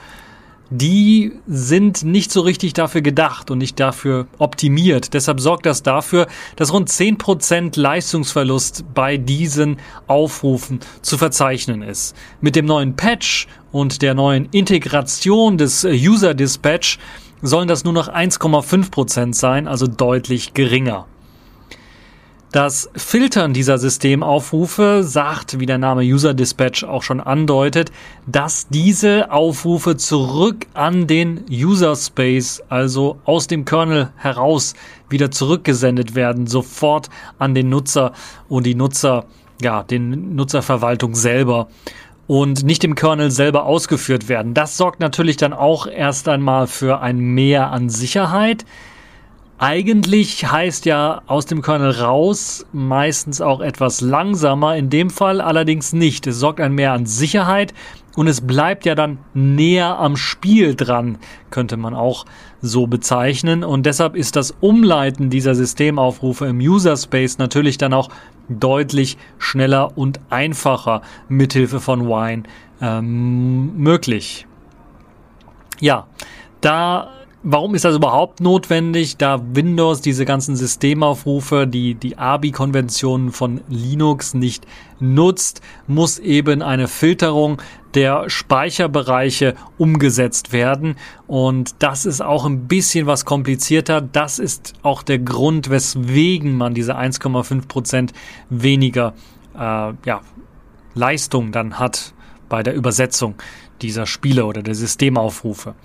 die 0.76 1.34
sind 1.46 2.04
nicht 2.04 2.32
so 2.32 2.42
richtig 2.42 2.74
dafür 2.74 3.02
gedacht 3.02 3.52
und 3.52 3.60
nicht 3.60 3.80
dafür 3.80 4.26
optimiert. 4.40 5.14
Deshalb 5.14 5.40
sorgt 5.40 5.68
das 5.68 5.84
dafür, 5.84 6.26
dass 6.56 6.74
rund 6.74 6.90
10% 6.90 7.80
Leistungsverlust 7.80 8.84
bei 8.96 9.18
diesen 9.18 9.78
Aufrufen 10.08 10.80
zu 11.04 11.20
verzeichnen 11.20 11.84
ist. 11.84 12.16
Mit 12.42 12.56
dem 12.56 12.66
neuen 12.66 12.96
Patch 12.96 13.48
und 13.72 14.02
der 14.02 14.16
neuen 14.16 14.50
Integration 14.52 15.60
des 15.60 15.84
User 15.86 16.34
Dispatch 16.34 16.98
sollen 17.44 17.68
das 17.68 17.84
nur 17.84 17.94
noch 17.94 18.10
1,5% 18.10 19.36
sein, 19.36 19.68
also 19.68 19.86
deutlich 19.86 20.56
geringer. 20.56 21.06
Das 22.54 22.88
Filtern 22.96 23.54
dieser 23.54 23.80
Systemaufrufe 23.80 25.02
sagt, 25.04 25.60
wie 25.60 25.66
der 25.66 25.80
Name 25.80 26.04
User 26.04 26.36
Dispatch 26.36 26.84
auch 26.84 27.02
schon 27.02 27.20
andeutet, 27.20 27.92
dass 28.28 28.68
diese 28.68 29.32
Aufrufe 29.32 29.98
zurück 29.98 30.68
an 30.76 31.08
den 31.08 31.46
User 31.50 31.96
Space, 31.96 32.62
also 32.70 33.18
aus 33.26 33.48
dem 33.48 33.66
Kernel 33.66 34.14
heraus, 34.18 34.76
wieder 35.10 35.32
zurückgesendet 35.32 36.14
werden, 36.14 36.46
sofort 36.46 37.10
an 37.40 37.56
den 37.56 37.70
Nutzer 37.70 38.14
und 38.50 38.68
die 38.68 38.76
Nutzer, 38.76 39.26
ja, 39.60 39.82
den 39.82 40.36
Nutzerverwaltung 40.36 41.16
selber 41.16 41.70
und 42.28 42.64
nicht 42.64 42.84
im 42.84 42.94
Kernel 42.94 43.32
selber 43.32 43.66
ausgeführt 43.66 44.30
werden. 44.30 44.54
Das 44.54 44.78
sorgt 44.78 45.00
natürlich 45.00 45.38
dann 45.38 45.54
auch 45.54 45.88
erst 45.88 46.30
einmal 46.30 46.68
für 46.68 47.02
ein 47.02 47.18
Mehr 47.18 47.72
an 47.72 47.90
Sicherheit. 47.90 48.64
Eigentlich 49.66 50.52
heißt 50.52 50.86
ja 50.86 51.22
aus 51.26 51.46
dem 51.46 51.62
Kernel 51.62 51.92
raus 51.92 52.66
meistens 52.74 53.40
auch 53.40 53.62
etwas 53.62 54.02
langsamer, 54.02 54.76
in 54.76 54.90
dem 54.90 55.10
Fall 55.10 55.40
allerdings 55.40 55.94
nicht. 55.94 56.28
Es 56.28 56.38
sorgt 56.38 56.60
ein 56.60 56.74
mehr 56.74 56.92
an 56.92 57.06
Sicherheit 57.06 57.74
und 58.18 58.28
es 58.28 58.42
bleibt 58.42 58.86
ja 58.86 58.94
dann 58.94 59.20
näher 59.34 59.98
am 60.00 60.18
Spiel 60.18 60.76
dran, 60.76 61.18
könnte 61.50 61.78
man 61.78 61.94
auch 61.94 62.26
so 62.62 62.88
bezeichnen. 62.88 63.64
Und 63.64 63.86
deshalb 63.86 64.18
ist 64.18 64.36
das 64.36 64.52
Umleiten 64.52 65.30
dieser 65.30 65.56
Systemaufrufe 65.56 66.46
im 66.46 66.58
User 66.58 66.98
Space 66.98 67.38
natürlich 67.38 67.78
dann 67.78 67.94
auch 67.94 68.10
deutlich 68.50 69.18
schneller 69.38 69.98
und 69.98 70.20
einfacher 70.30 71.04
mithilfe 71.30 71.80
von 71.80 72.10
Wine 72.10 72.44
ähm, 72.82 73.78
möglich. 73.78 74.46
Ja, 75.80 76.06
da 76.60 77.12
Warum 77.46 77.76
ist 77.76 77.84
das 77.84 77.98
überhaupt 77.98 78.40
notwendig? 78.40 79.18
Da 79.18 79.42
Windows 79.54 80.00
diese 80.00 80.24
ganzen 80.24 80.56
Systemaufrufe, 80.56 81.68
die 81.68 81.94
die 81.94 82.18
ABI-Konventionen 82.18 83.34
von 83.34 83.60
Linux 83.68 84.34
nicht 84.34 84.66
nutzt, 85.02 85.60
muss 85.86 86.20
eben 86.20 86.62
eine 86.62 86.88
Filterung 86.88 87.62
der 87.96 88.30
Speicherbereiche 88.30 89.56
umgesetzt 89.78 90.54
werden. 90.54 90.96
Und 91.28 91.76
das 91.80 92.06
ist 92.06 92.22
auch 92.22 92.46
ein 92.46 92.70
bisschen 92.70 93.08
was 93.08 93.26
komplizierter. 93.26 94.00
Das 94.00 94.40
ist 94.40 94.72
auch 94.82 95.04
der 95.04 95.20
Grund, 95.20 95.70
weswegen 95.70 96.56
man 96.56 96.74
diese 96.74 96.98
1,5 96.98 97.68
Prozent 97.68 98.14
weniger 98.50 99.16
äh, 99.54 99.60
ja, 100.06 100.22
Leistung 100.94 101.52
dann 101.52 101.78
hat 101.78 102.14
bei 102.48 102.64
der 102.64 102.74
Übersetzung 102.74 103.36
dieser 103.82 104.06
Spiele 104.06 104.46
oder 104.46 104.64
der 104.64 104.76
Systemaufrufe. 104.76 105.76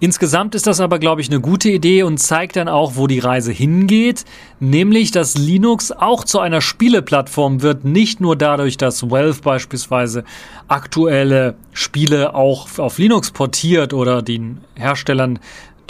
Insgesamt 0.00 0.54
ist 0.54 0.68
das 0.68 0.78
aber, 0.78 1.00
glaube 1.00 1.20
ich, 1.20 1.28
eine 1.28 1.40
gute 1.40 1.70
Idee 1.70 2.04
und 2.04 2.18
zeigt 2.18 2.54
dann 2.54 2.68
auch, 2.68 2.92
wo 2.94 3.08
die 3.08 3.18
Reise 3.18 3.50
hingeht, 3.50 4.24
nämlich, 4.60 5.10
dass 5.10 5.36
Linux 5.36 5.90
auch 5.90 6.22
zu 6.22 6.38
einer 6.38 6.60
Spieleplattform 6.60 7.62
wird, 7.62 7.84
nicht 7.84 8.20
nur 8.20 8.36
dadurch, 8.36 8.76
dass 8.76 9.10
Valve 9.10 9.42
beispielsweise 9.42 10.22
aktuelle 10.68 11.56
Spiele 11.72 12.34
auch 12.36 12.78
auf 12.78 12.98
Linux 12.98 13.32
portiert 13.32 13.92
oder 13.92 14.22
den 14.22 14.60
Herstellern 14.76 15.40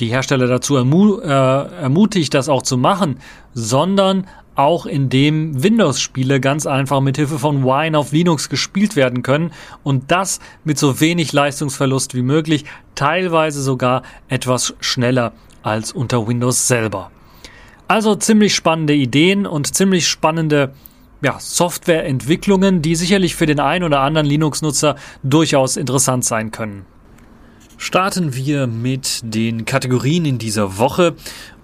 die 0.00 0.06
Hersteller 0.06 0.46
dazu 0.46 0.76
äh, 0.76 1.28
ermutigt, 1.28 2.32
das 2.32 2.48
auch 2.48 2.62
zu 2.62 2.76
machen, 2.76 3.18
sondern 3.52 4.26
auch 4.58 4.86
indem 4.86 5.62
Windows-Spiele 5.62 6.40
ganz 6.40 6.66
einfach 6.66 7.00
mit 7.00 7.16
Hilfe 7.16 7.38
von 7.38 7.62
Wine 7.62 7.96
auf 7.96 8.10
Linux 8.10 8.48
gespielt 8.48 8.96
werden 8.96 9.22
können 9.22 9.52
und 9.84 10.10
das 10.10 10.40
mit 10.64 10.78
so 10.78 11.00
wenig 11.00 11.32
Leistungsverlust 11.32 12.14
wie 12.14 12.22
möglich, 12.22 12.64
teilweise 12.96 13.62
sogar 13.62 14.02
etwas 14.28 14.74
schneller 14.80 15.32
als 15.62 15.92
unter 15.92 16.26
Windows 16.26 16.66
selber. 16.66 17.12
Also 17.86 18.16
ziemlich 18.16 18.54
spannende 18.54 18.94
Ideen 18.94 19.46
und 19.46 19.74
ziemlich 19.74 20.08
spannende 20.08 20.74
ja, 21.22 21.38
Softwareentwicklungen, 21.38 22.82
die 22.82 22.96
sicherlich 22.96 23.36
für 23.36 23.46
den 23.46 23.60
einen 23.60 23.84
oder 23.84 24.00
anderen 24.00 24.26
Linux-Nutzer 24.26 24.96
durchaus 25.22 25.76
interessant 25.76 26.24
sein 26.24 26.50
können. 26.50 26.84
Starten 27.76 28.34
wir 28.34 28.66
mit 28.66 29.20
den 29.22 29.64
Kategorien 29.64 30.24
in 30.24 30.38
dieser 30.38 30.78
Woche 30.78 31.14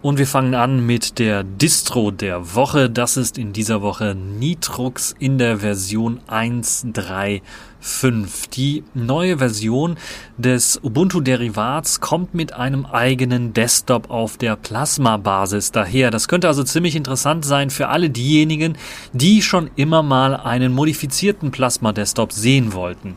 und 0.04 0.18
wir 0.18 0.26
fangen 0.26 0.54
an 0.54 0.84
mit 0.84 1.18
der 1.18 1.44
Distro 1.44 2.10
der 2.10 2.54
Woche. 2.54 2.90
Das 2.90 3.16
ist 3.16 3.38
in 3.38 3.54
dieser 3.54 3.80
Woche 3.80 4.14
Nitrux 4.14 5.14
in 5.18 5.38
der 5.38 5.60
Version 5.60 6.20
1.3.5. 6.28 8.50
Die 8.50 8.84
neue 8.92 9.38
Version 9.38 9.96
des 10.36 10.78
Ubuntu-Derivats 10.82 12.02
kommt 12.02 12.34
mit 12.34 12.52
einem 12.52 12.84
eigenen 12.84 13.54
Desktop 13.54 14.10
auf 14.10 14.36
der 14.36 14.56
Plasma-Basis 14.56 15.72
daher. 15.72 16.10
Das 16.10 16.28
könnte 16.28 16.48
also 16.48 16.64
ziemlich 16.64 16.96
interessant 16.96 17.46
sein 17.46 17.70
für 17.70 17.88
alle 17.88 18.10
diejenigen, 18.10 18.76
die 19.14 19.40
schon 19.40 19.70
immer 19.74 20.02
mal 20.02 20.36
einen 20.36 20.74
modifizierten 20.74 21.50
Plasma-Desktop 21.50 22.30
sehen 22.30 22.74
wollten. 22.74 23.16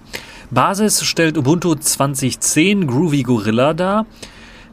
Basis 0.51 1.03
stellt 1.03 1.37
Ubuntu 1.37 1.75
2010 1.75 2.87
Groovy 2.87 3.23
Gorilla 3.23 3.73
dar 3.73 4.05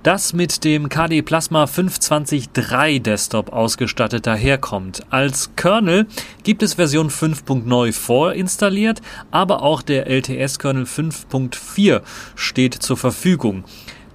das 0.04 0.34
mit 0.34 0.64
dem 0.64 0.90
KDE 0.90 1.22
Plasma 1.22 1.64
5.20.3 1.64 3.00
Desktop 3.00 3.52
ausgestattet 3.52 4.26
daherkommt. 4.26 5.00
Als 5.08 5.56
Kernel 5.56 6.06
gibt 6.42 6.62
es 6.62 6.74
Version 6.74 7.08
5.0 7.08 7.92
vorinstalliert, 7.92 9.00
aber 9.30 9.62
auch 9.62 9.80
der 9.80 10.06
LTS-Kernel 10.06 10.84
5.4 10.84 12.02
steht 12.36 12.74
zur 12.74 12.98
Verfügung. 12.98 13.64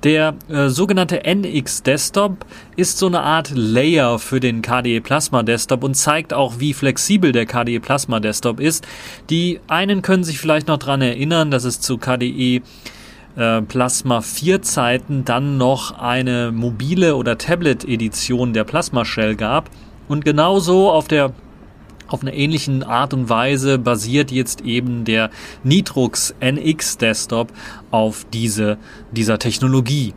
Der 0.04 0.36
äh, 0.48 0.70
sogenannte 0.70 1.26
NX 1.26 1.82
Desktop 1.84 2.46
ist 2.78 3.00
so 3.00 3.08
eine 3.08 3.22
Art 3.22 3.52
Layer 3.54 4.20
für 4.20 4.40
den 4.40 4.62
KDE 4.62 5.02
Plasma 5.02 5.42
Desktop 5.42 5.84
und 5.84 5.96
zeigt 5.96 6.34
auch, 6.34 6.60
wie 6.60 6.74
flexibel 6.74 7.32
der 7.32 7.48
KDE 7.48 7.80
Plasma 7.80 8.20
Desktop 8.20 8.60
ist. 8.60 8.88
Die 9.30 9.60
einen 9.68 10.04
können 10.04 10.24
sich 10.24 10.40
vielleicht 10.40 10.68
noch 10.68 10.78
dran 10.78 11.02
erinnern, 11.02 11.50
dass 11.50 11.64
es 11.64 11.82
zu 11.82 11.98
KDE 11.98 12.62
äh, 13.36 13.62
Plasma 13.62 14.22
4 14.22 14.62
Zeiten 14.62 15.26
dann 15.26 15.58
noch 15.58 15.98
eine 15.98 16.52
mobile 16.52 17.16
oder 17.16 17.38
Tablet-Edition 17.38 18.54
der 18.54 18.64
Plasma 18.64 19.06
Shell 19.06 19.36
gab. 19.36 19.70
Und 20.08 20.26
genauso 20.26 20.90
auf 20.90 21.08
der 21.08 21.34
auf 22.08 22.24
einer 22.24 22.34
ähnlichen 22.34 22.82
Art 22.82 23.14
und 23.14 23.30
Weise 23.30 23.78
basiert 23.78 24.32
jetzt 24.32 24.62
eben 24.62 25.06
der 25.06 25.30
Nitrux 25.64 26.34
NX 26.40 26.98
Desktop 26.98 27.54
auf 27.92 28.26
diese, 28.34 28.78
dieser 29.12 29.38
Technologie 29.38 30.16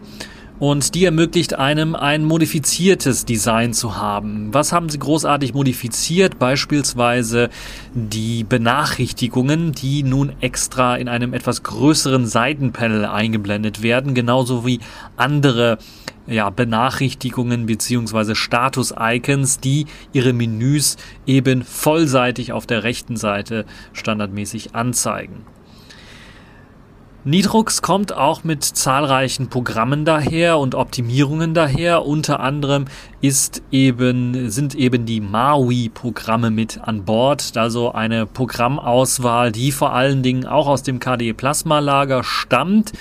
und 0.62 0.94
die 0.94 1.04
ermöglicht 1.04 1.58
einem 1.58 1.96
ein 1.96 2.24
modifiziertes 2.24 3.24
Design 3.24 3.72
zu 3.72 3.96
haben. 3.96 4.54
Was 4.54 4.72
haben 4.72 4.90
sie 4.90 5.00
großartig 5.00 5.54
modifiziert? 5.54 6.38
Beispielsweise 6.38 7.50
die 7.94 8.44
Benachrichtigungen, 8.44 9.72
die 9.72 10.04
nun 10.04 10.34
extra 10.40 10.94
in 10.94 11.08
einem 11.08 11.34
etwas 11.34 11.64
größeren 11.64 12.26
Seitenpanel 12.26 13.06
eingeblendet 13.06 13.82
werden, 13.82 14.14
genauso 14.14 14.64
wie 14.64 14.78
andere 15.16 15.78
ja, 16.28 16.48
Benachrichtigungen 16.48 17.66
beziehungsweise 17.66 18.36
Status-Icons, 18.36 19.58
die 19.58 19.86
ihre 20.12 20.32
Menüs 20.32 20.96
eben 21.26 21.64
vollseitig 21.64 22.52
auf 22.52 22.68
der 22.68 22.84
rechten 22.84 23.16
Seite 23.16 23.64
standardmäßig 23.94 24.76
anzeigen. 24.76 25.44
Nitrux 27.24 27.82
kommt 27.82 28.12
auch 28.12 28.42
mit 28.42 28.64
zahlreichen 28.64 29.48
Programmen 29.48 30.04
daher 30.04 30.58
und 30.58 30.74
Optimierungen 30.74 31.54
daher. 31.54 32.04
Unter 32.04 32.40
anderem 32.40 32.86
ist 33.20 33.62
eben, 33.70 34.50
sind 34.50 34.74
eben 34.74 35.06
die 35.06 35.20
MAUI-Programme 35.20 36.50
mit 36.50 36.80
an 36.82 37.04
Bord. 37.04 37.56
Also 37.56 37.92
eine 37.92 38.26
Programmauswahl, 38.26 39.52
die 39.52 39.70
vor 39.70 39.92
allen 39.92 40.24
Dingen 40.24 40.46
auch 40.46 40.66
aus 40.66 40.82
dem 40.82 40.98
KDE 40.98 41.32
Plasma 41.32 41.78
Lager 41.78 42.24
stammt, 42.24 42.92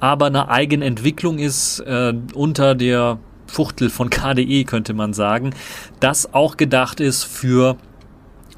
aber 0.00 0.26
eine 0.26 0.48
Eigenentwicklung 0.48 1.38
ist 1.38 1.78
äh, 1.78 2.14
unter 2.34 2.74
der 2.74 3.18
Fuchtel 3.46 3.90
von 3.90 4.10
KDE, 4.10 4.64
könnte 4.64 4.92
man 4.92 5.12
sagen, 5.12 5.54
das 6.00 6.34
auch 6.34 6.56
gedacht 6.56 6.98
ist 6.98 7.22
für 7.22 7.76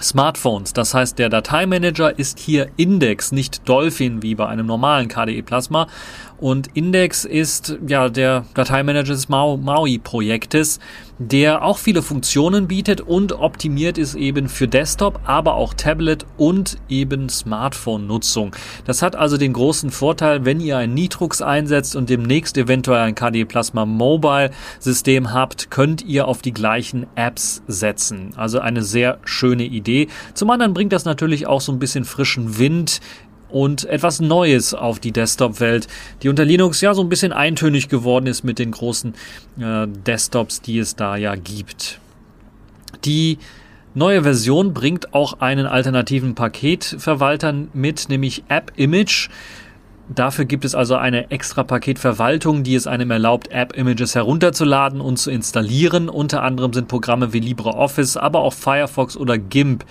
Smartphones. 0.02 0.72
Das 0.72 0.94
heißt, 0.94 1.18
der 1.18 1.28
Dateimanager 1.28 2.18
ist 2.18 2.38
hier 2.38 2.68
Index, 2.76 3.32
nicht 3.32 3.68
Dolphin 3.68 4.22
wie 4.22 4.34
bei 4.34 4.46
einem 4.46 4.66
normalen 4.66 5.08
KDE 5.08 5.42
Plasma. 5.42 5.86
Und 6.38 6.68
Index 6.74 7.24
ist 7.24 7.76
ja 7.86 8.08
der 8.08 8.44
Dateimanager 8.54 9.12
des 9.12 9.28
MAUI-Projektes, 9.28 10.80
der 11.20 11.62
auch 11.62 11.76
viele 11.76 12.00
Funktionen 12.00 12.66
bietet 12.66 13.02
und 13.02 13.34
optimiert 13.34 13.98
ist 13.98 14.14
eben 14.14 14.48
für 14.48 14.66
Desktop, 14.66 15.20
aber 15.24 15.54
auch 15.54 15.74
Tablet 15.74 16.24
und 16.38 16.78
eben 16.88 17.28
Smartphone-Nutzung. 17.28 18.56
Das 18.86 19.02
hat 19.02 19.16
also 19.16 19.36
den 19.36 19.52
großen 19.52 19.90
Vorteil, 19.90 20.46
wenn 20.46 20.60
ihr 20.60 20.78
ein 20.78 20.94
Nitrux 20.94 21.42
einsetzt 21.42 21.94
und 21.94 22.08
demnächst 22.08 22.56
eventuell 22.56 23.02
ein 23.02 23.14
KDE 23.14 23.44
Plasma 23.44 23.84
Mobile 23.84 24.50
System 24.78 25.34
habt, 25.34 25.70
könnt 25.70 26.02
ihr 26.06 26.26
auf 26.26 26.40
die 26.40 26.54
gleichen 26.54 27.06
Apps 27.16 27.62
setzen. 27.66 28.32
Also 28.36 28.58
eine 28.60 28.82
sehr 28.82 29.18
schöne 29.26 29.64
Idee. 29.64 30.08
Zum 30.32 30.48
anderen 30.48 30.72
bringt 30.72 30.94
das 30.94 31.04
natürlich 31.04 31.46
auch 31.46 31.60
so 31.60 31.70
ein 31.70 31.78
bisschen 31.78 32.06
frischen 32.06 32.58
Wind 32.58 33.02
und 33.50 33.84
etwas 33.84 34.20
Neues 34.20 34.74
auf 34.74 35.00
die 35.00 35.12
Desktop-Welt, 35.12 35.86
die 36.22 36.28
unter 36.28 36.44
Linux 36.44 36.80
ja 36.80 36.94
so 36.94 37.02
ein 37.02 37.08
bisschen 37.08 37.32
eintönig 37.32 37.88
geworden 37.88 38.26
ist 38.26 38.44
mit 38.44 38.58
den 38.58 38.70
großen 38.70 39.14
äh, 39.60 39.86
Desktops, 39.86 40.60
die 40.60 40.78
es 40.78 40.96
da 40.96 41.16
ja 41.16 41.34
gibt. 41.34 42.00
Die 43.04 43.38
neue 43.94 44.22
Version 44.22 44.74
bringt 44.74 45.14
auch 45.14 45.40
einen 45.40 45.66
alternativen 45.66 46.34
Paketverwalter 46.34 47.54
mit, 47.72 48.08
nämlich 48.08 48.44
App 48.48 48.72
Image. 48.76 49.28
Dafür 50.12 50.44
gibt 50.44 50.64
es 50.64 50.74
also 50.74 50.96
eine 50.96 51.30
extra 51.30 51.62
Paketverwaltung, 51.62 52.64
die 52.64 52.74
es 52.74 52.88
einem 52.88 53.12
erlaubt, 53.12 53.48
App-Images 53.52 54.16
herunterzuladen 54.16 55.00
und 55.00 55.18
zu 55.18 55.30
installieren. 55.30 56.08
Unter 56.08 56.42
anderem 56.42 56.72
sind 56.72 56.88
Programme 56.88 57.32
wie 57.32 57.38
LibreOffice, 57.38 58.16
aber 58.16 58.40
auch 58.40 58.52
Firefox 58.52 59.16
oder 59.16 59.38
GIMP 59.38 59.84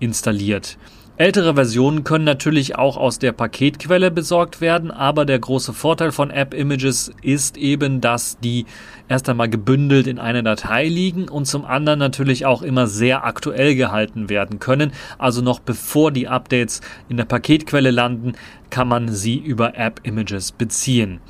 installiert. 0.00 0.78
Ältere 1.18 1.54
Versionen 1.54 2.04
können 2.04 2.24
natürlich 2.24 2.76
auch 2.76 2.96
aus 2.96 3.18
der 3.18 3.32
Paketquelle 3.32 4.10
besorgt 4.10 4.62
werden, 4.62 4.90
aber 4.90 5.26
der 5.26 5.38
große 5.38 5.74
Vorteil 5.74 6.10
von 6.10 6.30
App-Images 6.30 7.12
ist 7.20 7.58
eben, 7.58 8.00
dass 8.00 8.38
die 8.38 8.64
erst 9.08 9.28
einmal 9.28 9.50
gebündelt 9.50 10.06
in 10.06 10.18
einer 10.18 10.42
Datei 10.42 10.88
liegen 10.88 11.28
und 11.28 11.44
zum 11.44 11.66
anderen 11.66 11.98
natürlich 11.98 12.46
auch 12.46 12.62
immer 12.62 12.86
sehr 12.86 13.26
aktuell 13.26 13.74
gehalten 13.74 14.30
werden 14.30 14.58
können. 14.58 14.92
Also 15.18 15.42
noch 15.42 15.60
bevor 15.60 16.12
die 16.12 16.28
Updates 16.28 16.80
in 17.10 17.18
der 17.18 17.26
Paketquelle 17.26 17.90
landen, 17.90 18.32
kann 18.70 18.88
man 18.88 19.08
sie 19.08 19.36
über 19.36 19.76
App-Images 19.76 20.52
beziehen. 20.52 21.20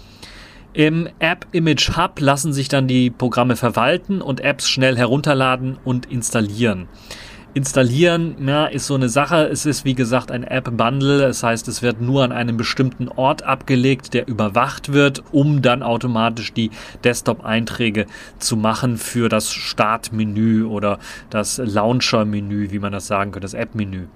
Im 0.74 1.08
App 1.18 1.46
Image 1.50 1.96
Hub 1.96 2.20
lassen 2.20 2.52
sich 2.52 2.68
dann 2.68 2.86
die 2.86 3.10
Programme 3.10 3.56
verwalten 3.56 4.22
und 4.22 4.40
Apps 4.40 4.68
schnell 4.68 4.96
herunterladen 4.96 5.76
und 5.84 6.06
installieren. 6.06 6.88
Installieren 7.54 8.36
ja, 8.46 8.64
ist 8.64 8.86
so 8.86 8.94
eine 8.94 9.10
Sache. 9.10 9.46
Es 9.46 9.66
ist 9.66 9.84
wie 9.84 9.94
gesagt 9.94 10.30
ein 10.30 10.42
App-Bundle. 10.42 11.18
Das 11.18 11.42
heißt, 11.42 11.68
es 11.68 11.82
wird 11.82 12.00
nur 12.00 12.24
an 12.24 12.32
einem 12.32 12.56
bestimmten 12.56 13.08
Ort 13.08 13.42
abgelegt, 13.42 14.14
der 14.14 14.26
überwacht 14.26 14.94
wird, 14.94 15.22
um 15.32 15.60
dann 15.60 15.82
automatisch 15.82 16.54
die 16.54 16.70
Desktop-Einträge 17.04 18.06
zu 18.38 18.56
machen 18.56 18.96
für 18.96 19.28
das 19.28 19.52
Startmenü 19.52 20.64
oder 20.64 20.98
das 21.28 21.58
Launcher-Menü, 21.58 22.70
wie 22.70 22.78
man 22.78 22.92
das 22.92 23.06
sagen 23.06 23.32
könnte, 23.32 23.44
das 23.44 23.54
App-Menü. 23.54 24.06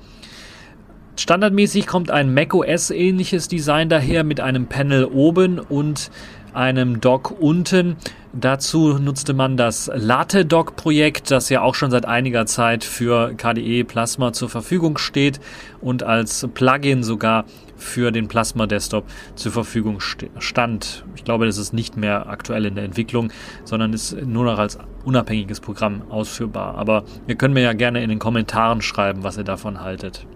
Standardmäßig 1.19 1.87
kommt 1.87 2.11
ein 2.11 2.33
macOS-ähnliches 2.33 3.49
Design 3.49 3.91
daher 3.91 4.25
mit 4.25 4.41
einem 4.41 4.67
Panel 4.67 5.05
oben 5.05 5.59
und 5.59 6.11
einem 6.57 7.01
Dock 7.01 7.41
unten. 7.41 7.97
Dazu 8.33 8.99
nutzte 8.99 9.33
man 9.33 9.57
das 9.57 9.91
Latte-Dock-Projekt, 9.95 11.31
das 11.31 11.49
ja 11.49 11.63
auch 11.63 11.75
schon 11.75 11.91
seit 11.91 12.05
einiger 12.05 12.47
Zeit 12.47 12.85
für 12.85 13.35
KDE 13.35 13.85
Plasma 13.85 14.33
zur 14.33 14.49
Verfügung 14.49 14.99
steht 14.99 15.41
und 15.81 16.03
als 16.03 16.47
Plugin 16.53 17.03
sogar 17.03 17.45
für 17.77 18.11
den 18.11 18.29
Plasma 18.29 18.67
Desktop 18.67 19.05
zur 19.35 19.53
Verfügung 19.53 20.01
stand. 20.01 21.05
Ich 21.15 21.25
glaube, 21.25 21.47
das 21.47 21.59
ist 21.59 21.73
nicht 21.73 21.97
mehr 21.97 22.29
aktuell 22.29 22.67
in 22.67 22.75
der 22.75 22.85
Entwicklung, 22.85 23.33
sondern 23.65 23.93
ist 23.93 24.21
nur 24.23 24.45
noch 24.45 24.59
als 24.59 24.79
unabhängiges 25.05 25.61
Programm 25.61 26.03
ausführbar. 26.11 26.77
Aber 26.77 27.05
ihr 27.27 27.37
könnt 27.37 27.55
mir 27.55 27.63
ja 27.63 27.73
gerne 27.75 28.03
in 28.03 28.11
den 28.11 28.19
Kommentaren 28.19 28.83
schreiben, 28.83 29.23
was 29.23 29.37
ihr 29.37 29.45
davon 29.45 29.81
haltet. 29.81 30.27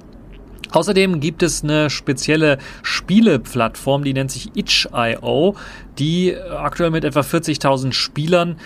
Außerdem 0.72 1.20
gibt 1.20 1.42
es 1.42 1.62
eine 1.62 1.90
spezielle 1.90 2.58
Spieleplattform, 2.82 4.04
die 4.04 4.12
nennt 4.12 4.30
sich 4.30 4.56
itch.io, 4.56 5.56
die 5.98 6.36
aktuell 6.36 6.90
mit 6.90 7.04
etwa 7.04 7.20
40.000 7.20 7.92
Spielern 7.92 8.56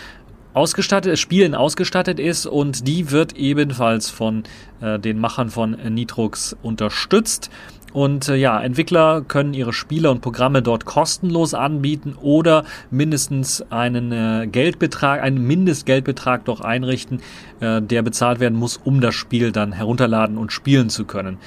ausgestattet, 0.55 1.19
Spielen 1.19 1.55
ausgestattet 1.55 2.21
ist 2.21 2.47
und 2.47 2.87
die 2.87 3.11
wird 3.11 3.37
ebenfalls 3.37 4.09
von 4.09 4.45
äh, 4.81 4.99
den 4.99 5.19
Machern 5.19 5.51
von 5.51 5.73
Nitrox 5.73 6.57
unterstützt. 6.62 7.51
Und 7.94 8.28
äh, 8.28 8.35
ja, 8.35 8.61
Entwickler 8.61 9.22
können 9.22 9.54
ihre 9.54 9.72
Spiele 9.72 10.11
und 10.11 10.20
Programme 10.20 10.62
dort 10.62 10.85
kostenlos 10.85 11.54
anbieten 11.54 12.16
oder 12.20 12.64
mindestens 12.90 13.64
einen 13.70 14.11
äh, 14.11 14.48
Geldbetrag, 14.48 15.22
einen 15.22 15.46
Mindestgeldbetrag 15.46 16.44
doch 16.44 16.61
einrichten, 16.61 17.20
äh, 17.61 17.80
der 17.80 18.02
bezahlt 18.02 18.40
werden 18.40 18.59
muss, 18.59 18.78
um 18.83 19.00
das 19.00 19.14
Spiel 19.14 19.52
dann 19.52 19.70
herunterladen 19.70 20.38
und 20.38 20.52
spielen 20.52 20.90
zu 20.90 21.04
können. 21.04 21.38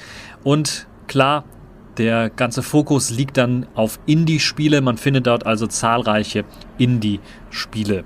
Und 0.46 0.88
klar, 1.08 1.44
der 1.98 2.30
ganze 2.30 2.64
Fokus 2.64 3.10
liegt 3.10 3.36
dann 3.36 3.66
auf 3.76 4.00
Indie-Spiele. 4.06 4.80
Man 4.80 4.98
findet 4.98 5.28
dort 5.28 5.46
also 5.46 5.68
zahlreiche 5.68 6.46
Indie-Spiele. 6.78 8.06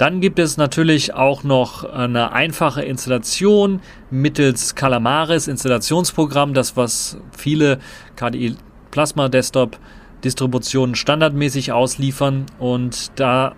Dann 0.00 0.22
gibt 0.22 0.38
es 0.38 0.56
natürlich 0.56 1.12
auch 1.12 1.44
noch 1.44 1.84
eine 1.84 2.32
einfache 2.32 2.80
Installation 2.80 3.82
mittels 4.10 4.74
Calamaris 4.74 5.46
Installationsprogramm, 5.46 6.54
das 6.54 6.74
was 6.74 7.18
viele 7.36 7.80
KDE 8.16 8.54
Plasma 8.90 9.28
Desktop 9.28 9.78
Distributionen 10.24 10.94
standardmäßig 10.94 11.72
ausliefern. 11.72 12.46
Und 12.58 13.12
da 13.16 13.54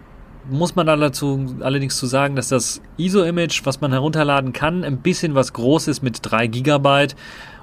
muss 0.51 0.75
man 0.75 0.89
dazu 0.89 1.55
allerdings 1.61 1.97
zu 1.97 2.07
sagen, 2.07 2.35
dass 2.35 2.49
das 2.49 2.83
ISO-Image, 2.97 3.61
was 3.63 3.81
man 3.81 3.93
herunterladen 3.93 4.53
kann, 4.53 4.83
ein 4.83 4.97
bisschen 4.97 5.37
was 5.37 5.53
groß 5.53 5.87
ist 5.87 6.03
mit 6.03 6.19
3 6.23 6.49
GB 6.49 7.07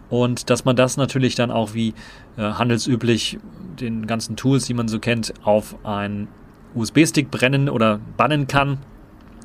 und 0.09 0.49
dass 0.49 0.63
man 0.63 0.77
das 0.77 0.95
natürlich 0.95 1.35
dann 1.35 1.51
auch 1.51 1.73
wie 1.73 1.93
äh, 2.37 2.43
handelsüblich 2.43 3.39
den 3.81 4.07
ganzen 4.07 4.37
Tools, 4.37 4.67
die 4.67 4.73
man 4.73 4.87
so 4.87 4.99
kennt, 4.99 5.33
auf 5.43 5.75
ein 5.83 6.29
USB-Stick 6.75 7.31
brennen 7.31 7.69
oder 7.69 7.99
bannen 8.17 8.47
kann, 8.47 8.79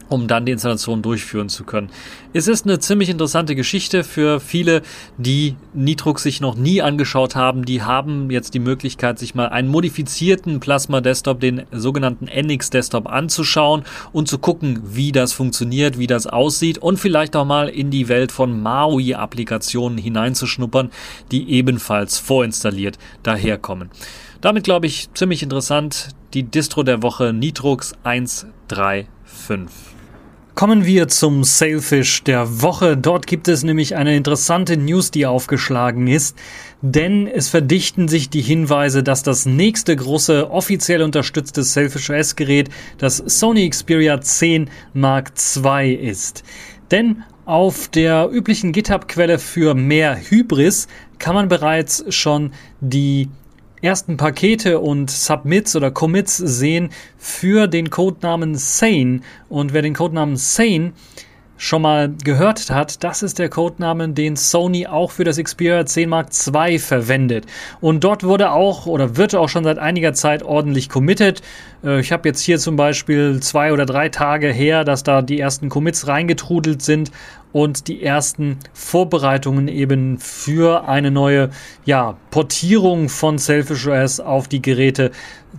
um 0.09 0.29
dann 0.29 0.47
die 0.47 0.53
Installation 0.53 1.03
durchführen 1.03 1.49
zu 1.49 1.65
können. 1.65 1.91
Es 2.33 2.47
ist 2.49 2.67
eine 2.67 2.79
ziemlich 2.79 3.09
interessante 3.09 3.55
Geschichte 3.55 4.05
für 4.05 4.41
viele, 4.41 4.83
die 5.17 5.57
Nitrux 5.73 6.23
sich 6.23 6.41
noch 6.41 6.57
nie 6.57 6.83
angeschaut 6.83 7.35
haben. 7.37 7.65
Die 7.65 7.83
haben 7.83 8.31
jetzt 8.31 8.55
die 8.55 8.59
Möglichkeit, 8.59 9.19
sich 9.19 9.35
mal 9.35 9.49
einen 9.49 9.69
modifizierten 9.69 10.61
Plasma 10.61 11.01
Desktop, 11.01 11.41
den 11.41 11.63
sogenannten 11.73 12.27
NX 12.27 12.71
Desktop 12.71 13.09
anzuschauen 13.09 13.85
und 14.13 14.29
zu 14.29 14.39
gucken, 14.39 14.81
wie 14.85 15.13
das 15.13 15.33
funktioniert, 15.33 15.99
wie 15.99 16.07
das 16.07 16.27
aussieht 16.27 16.79
und 16.79 16.99
vielleicht 16.99 17.35
auch 17.37 17.47
mal 17.47 17.69
in 17.69 17.91
die 17.91 18.09
Welt 18.09 18.33
von 18.33 18.61
MAUI-Applikationen 18.63 19.99
hineinzuschnuppern, 19.99 20.91
die 21.31 21.51
ebenfalls 21.51 22.19
vorinstalliert 22.19 22.99
daherkommen. 23.23 23.91
Damit 24.41 24.65
glaube 24.65 24.87
ich 24.87 25.09
ziemlich 25.15 25.43
interessant 25.43 26.11
die 26.35 26.43
Distro 26.43 26.83
der 26.83 27.03
Woche 27.03 27.33
Nitrux 27.33 27.95
135. 28.03 29.07
Kommen 30.57 30.85
wir 30.85 31.09
zum 31.09 31.43
Sailfish 31.43 32.23
der 32.25 32.63
Woche. 32.63 32.97
Dort 32.97 33.27
gibt 33.27 33.49
es 33.49 33.65
nämlich 33.65 33.97
eine 33.97 34.15
interessante 34.17 34.77
News, 34.77 35.11
die 35.11 35.27
aufgeschlagen 35.27 36.07
ist, 36.07 36.37
denn 36.81 37.27
es 37.27 37.49
verdichten 37.49 38.07
sich 38.09 38.31
die 38.31 38.41
Hinweise, 38.41 39.03
dass 39.03 39.23
das 39.23 39.47
nächste 39.47 39.97
große 39.97 40.51
offiziell 40.51 41.03
unterstützte 41.03 41.63
Sailfish 41.63 42.11
OS 42.11 42.37
Gerät 42.37 42.69
das 42.99 43.17
Sony 43.17 43.69
Xperia 43.69 44.21
10 44.21 44.71
Mark 44.93 45.33
II 45.57 45.95
ist. 45.95 46.45
Denn 46.91 47.25
auf 47.47 47.89
der 47.89 48.29
üblichen 48.31 48.73
GitHub-Quelle 48.73 49.39
für 49.39 49.75
mehr 49.75 50.17
Hybris 50.17 50.89
kann 51.19 51.35
man 51.35 51.49
bereits 51.49 52.05
schon 52.09 52.53
die 52.81 53.29
ersten 53.85 54.17
Pakete 54.17 54.81
und 54.81 55.11
Submits 55.11 55.77
oder 55.77 55.91
Commits 55.91 56.39
sehen 56.39 56.89
für 57.19 57.67
den 57.67 57.91
Codenamen 57.91 58.55
Sane. 58.55 59.21
Und 59.51 59.75
wer 59.75 59.83
den 59.83 59.95
Codenamen 59.95 60.37
Sane 60.37 60.93
schon 61.57 61.83
mal 61.83 62.13
gehört 62.25 62.71
hat, 62.71 63.05
das 63.05 63.23
ist 63.23 63.39
der 63.39 63.49
Codename, 63.49 64.09
den 64.09 64.37
Sony 64.37 64.87
auch 64.87 65.11
für 65.11 65.25
das 65.25 65.37
Xperia 65.37 65.87
10 65.87 66.09
Mark 66.09 66.29
II 66.47 66.79
verwendet. 66.79 67.47
Und 67.81 68.03
dort 68.03 68.25
wurde 68.25 68.51
auch 68.53 68.87
oder 68.87 69.17
wird 69.17 69.35
auch 69.35 69.49
schon 69.49 69.65
seit 69.65 69.79
einiger 69.79 70.15
Zeit 70.15 70.43
ordentlich 70.43 70.89
committed. 70.89 71.43
Äh, 71.85 72.01
ich 72.01 72.11
habe 72.11 72.29
jetzt 72.29 72.41
hier 72.41 72.59
zum 72.59 72.77
Beispiel 72.77 73.41
zwei 73.41 73.73
oder 73.73 73.87
drei 73.87 74.09
Tage 74.09 74.49
her, 74.49 74.85
dass 74.85 75.03
da 75.03 75.23
die 75.23 75.39
ersten 75.39 75.69
Commits 75.69 76.09
reingetrudelt 76.09 76.83
sind 76.83 77.13
und 77.55 77.87
die 77.87 78.03
ersten 78.03 78.59
Vorbereitungen 78.73 79.69
eben 79.69 80.19
für 80.19 80.89
eine 80.89 81.13
neue 81.13 81.51
ja, 81.85 82.17
Portierung 82.33 83.09
von 83.09 83.39
Selfish 83.39 83.87
OS 83.87 84.19
auf 84.19 84.49
die 84.49 84.61
Geräte 84.61 85.13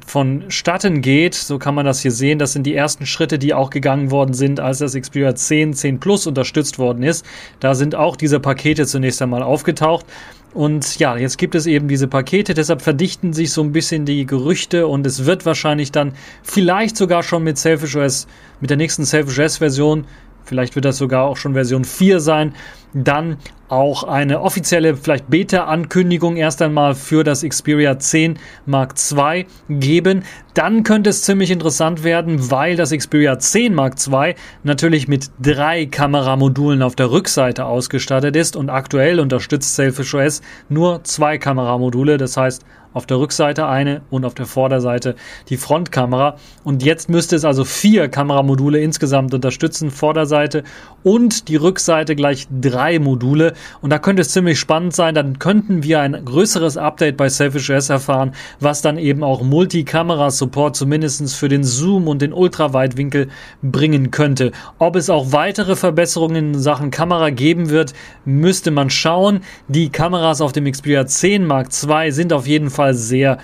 vonstatten 0.05 1.01
geht. 1.01 1.35
So 1.35 1.57
kann 1.57 1.73
man 1.73 1.85
das 1.85 2.01
hier 2.01 2.11
sehen. 2.11 2.37
Das 2.37 2.51
sind 2.51 2.63
die 2.63 2.75
ersten 2.75 3.05
Schritte, 3.05 3.39
die 3.39 3.53
auch 3.53 3.69
gegangen 3.69 4.11
worden 4.11 4.33
sind, 4.33 4.59
als 4.59 4.79
das 4.79 4.93
Xperia 4.93 5.35
10, 5.35 5.73
10 5.73 6.01
Plus 6.01 6.27
unterstützt 6.27 6.79
worden 6.79 7.01
ist. 7.01 7.25
Da 7.61 7.75
sind 7.75 7.95
auch 7.95 8.17
diese 8.17 8.41
Pakete 8.41 8.85
zunächst 8.85 9.21
einmal 9.21 9.41
aufgetaucht. 9.41 10.05
Und 10.53 10.99
ja, 10.99 11.17
jetzt 11.17 11.37
gibt 11.37 11.53
es 11.53 11.65
eben 11.65 11.89
diese 11.89 12.07
Pakete, 12.07 12.53
deshalb 12.53 12.81
verdichten 12.81 13.33
sich 13.33 13.51
so 13.51 13.61
ein 13.61 13.73
bisschen 13.73 14.05
die 14.05 14.25
Gerüchte 14.25 14.87
und 14.87 15.05
es 15.05 15.25
wird 15.25 15.45
wahrscheinlich 15.45 15.91
dann 15.91 16.13
vielleicht 16.43 16.95
sogar 16.95 17.23
schon 17.23 17.43
mit 17.43 17.57
Selfish 17.57 17.97
OS, 17.97 18.25
mit 18.61 18.69
der 18.69 18.77
nächsten 18.77 19.03
Selfish 19.03 19.37
OS 19.37 19.57
Version 19.57 20.05
vielleicht 20.45 20.75
wird 20.75 20.85
das 20.85 20.97
sogar 20.97 21.23
auch 21.23 21.37
schon 21.37 21.53
Version 21.53 21.83
4 21.83 22.19
sein, 22.19 22.53
dann 22.95 23.37
auch 23.67 24.03
eine 24.03 24.41
offizielle, 24.41 24.95
vielleicht 24.95 25.29
Beta-Ankündigung 25.29 26.37
erst 26.37 26.61
einmal 26.61 26.95
für 26.95 27.23
das 27.23 27.41
Xperia 27.41 27.99
10 27.99 28.39
Mark 28.65 28.93
II 29.11 29.45
geben. 29.69 30.23
Dann 30.53 30.83
könnte 30.83 31.09
es 31.09 31.23
ziemlich 31.23 31.51
interessant 31.51 32.03
werden, 32.03 32.51
weil 32.51 32.75
das 32.75 32.91
Xperia 32.91 33.37
10 33.37 33.73
Mark 33.73 33.95
II 34.07 34.35
natürlich 34.63 35.07
mit 35.07 35.29
drei 35.41 35.87
Kameramodulen 35.87 36.81
auf 36.81 36.95
der 36.95 37.11
Rückseite 37.11 37.65
ausgestattet 37.65 38.35
ist 38.35 38.55
und 38.55 38.69
aktuell 38.69 39.19
unterstützt 39.19 39.75
Selfish 39.75 40.13
OS 40.13 40.41
nur 40.69 41.03
zwei 41.03 41.37
Kameramodule, 41.37 42.17
das 42.17 42.37
heißt 42.37 42.63
auf 42.95 43.05
der 43.05 43.19
Rückseite 43.19 43.67
eine 43.67 44.03
und 44.09 44.23
auf 44.23 44.35
der 44.35 44.45
Vorderseite 44.45 45.15
die 45.49 45.57
Frontkamera. 45.57 46.37
Und 46.63 46.81
jetzt 46.81 47.09
müsste 47.09 47.35
es 47.35 47.43
also 47.43 47.65
vier 47.65 48.07
Kameramodule 48.07 48.79
insgesamt 48.79 49.33
unterstützen, 49.33 49.91
Vorderseite 49.91 50.63
und 51.03 51.49
die 51.49 51.57
Rückseite 51.57 52.15
gleich 52.15 52.47
drei 52.49 52.84
Module. 52.99 53.53
Und 53.81 53.89
da 53.89 53.99
könnte 53.99 54.21
es 54.21 54.29
ziemlich 54.29 54.59
spannend 54.59 54.95
sein. 54.95 55.15
Dann 55.15 55.39
könnten 55.39 55.83
wir 55.83 56.01
ein 56.01 56.23
größeres 56.23 56.77
Update 56.77 57.17
bei 57.17 57.29
Selfish 57.29 57.69
S 57.69 57.89
erfahren, 57.89 58.33
was 58.59 58.81
dann 58.81 58.97
eben 58.97 59.23
auch 59.23 59.41
Multikamera-Support 59.41 60.75
zumindest 60.75 61.35
für 61.35 61.49
den 61.49 61.63
Zoom 61.63 62.07
und 62.07 62.21
den 62.21 62.33
Ultraweitwinkel 62.33 63.29
bringen 63.61 64.11
könnte. 64.11 64.51
Ob 64.79 64.95
es 64.95 65.09
auch 65.09 65.31
weitere 65.31 65.75
Verbesserungen 65.75 66.53
in 66.53 66.59
Sachen 66.59 66.91
Kamera 66.91 67.29
geben 67.29 67.69
wird, 67.69 67.93
müsste 68.25 68.71
man 68.71 68.89
schauen. 68.89 69.41
Die 69.67 69.89
Kameras 69.89 70.41
auf 70.41 70.51
dem 70.51 70.69
Xperia 70.71 71.05
10 71.05 71.45
Mark 71.45 71.69
II 71.71 72.11
sind 72.11 72.33
auf 72.33 72.47
jeden 72.47 72.69
Fall 72.69 72.93
sehr 72.93 73.37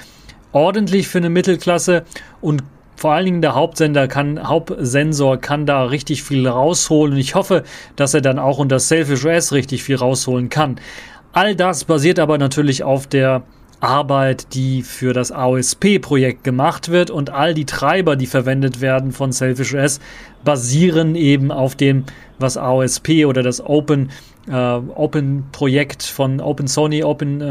ordentlich 0.51 1.07
für 1.07 1.19
eine 1.19 1.29
Mittelklasse 1.29 2.03
und 2.41 2.63
vor 3.01 3.13
allen 3.13 3.25
Dingen 3.25 3.41
der 3.41 3.55
Hauptsender 3.55 4.07
kann, 4.07 4.47
Hauptsensor 4.47 5.37
kann 5.37 5.65
da 5.65 5.85
richtig 5.85 6.21
viel 6.21 6.47
rausholen 6.47 7.15
und 7.15 7.19
ich 7.19 7.33
hoffe, 7.33 7.63
dass 7.95 8.13
er 8.13 8.21
dann 8.21 8.37
auch 8.37 8.59
unter 8.59 8.77
Selfish 8.77 9.25
OS 9.25 9.53
richtig 9.53 9.81
viel 9.81 9.95
rausholen 9.95 10.49
kann. 10.49 10.79
All 11.33 11.55
das 11.55 11.85
basiert 11.85 12.19
aber 12.19 12.37
natürlich 12.37 12.83
auf 12.83 13.07
der 13.07 13.41
Arbeit, 13.79 14.53
die 14.53 14.83
für 14.83 15.13
das 15.13 15.31
AOSP-Projekt 15.31 16.43
gemacht 16.43 16.89
wird 16.89 17.09
und 17.09 17.31
all 17.31 17.55
die 17.55 17.65
Treiber, 17.65 18.15
die 18.15 18.27
verwendet 18.27 18.81
werden 18.81 19.13
von 19.13 19.31
Selfish 19.31 19.73
OS, 19.73 19.99
basieren 20.43 21.15
eben 21.15 21.51
auf 21.51 21.75
dem 21.75 22.03
was 22.37 22.55
AOSP 22.55 23.25
oder 23.25 23.41
das 23.41 23.65
Open 23.65 24.11
äh, 24.47 24.53
Open 24.53 25.45
Projekt 25.51 26.03
von 26.03 26.39
Open 26.39 26.67
Sony, 26.67 27.03
Open, 27.03 27.41
äh, 27.41 27.45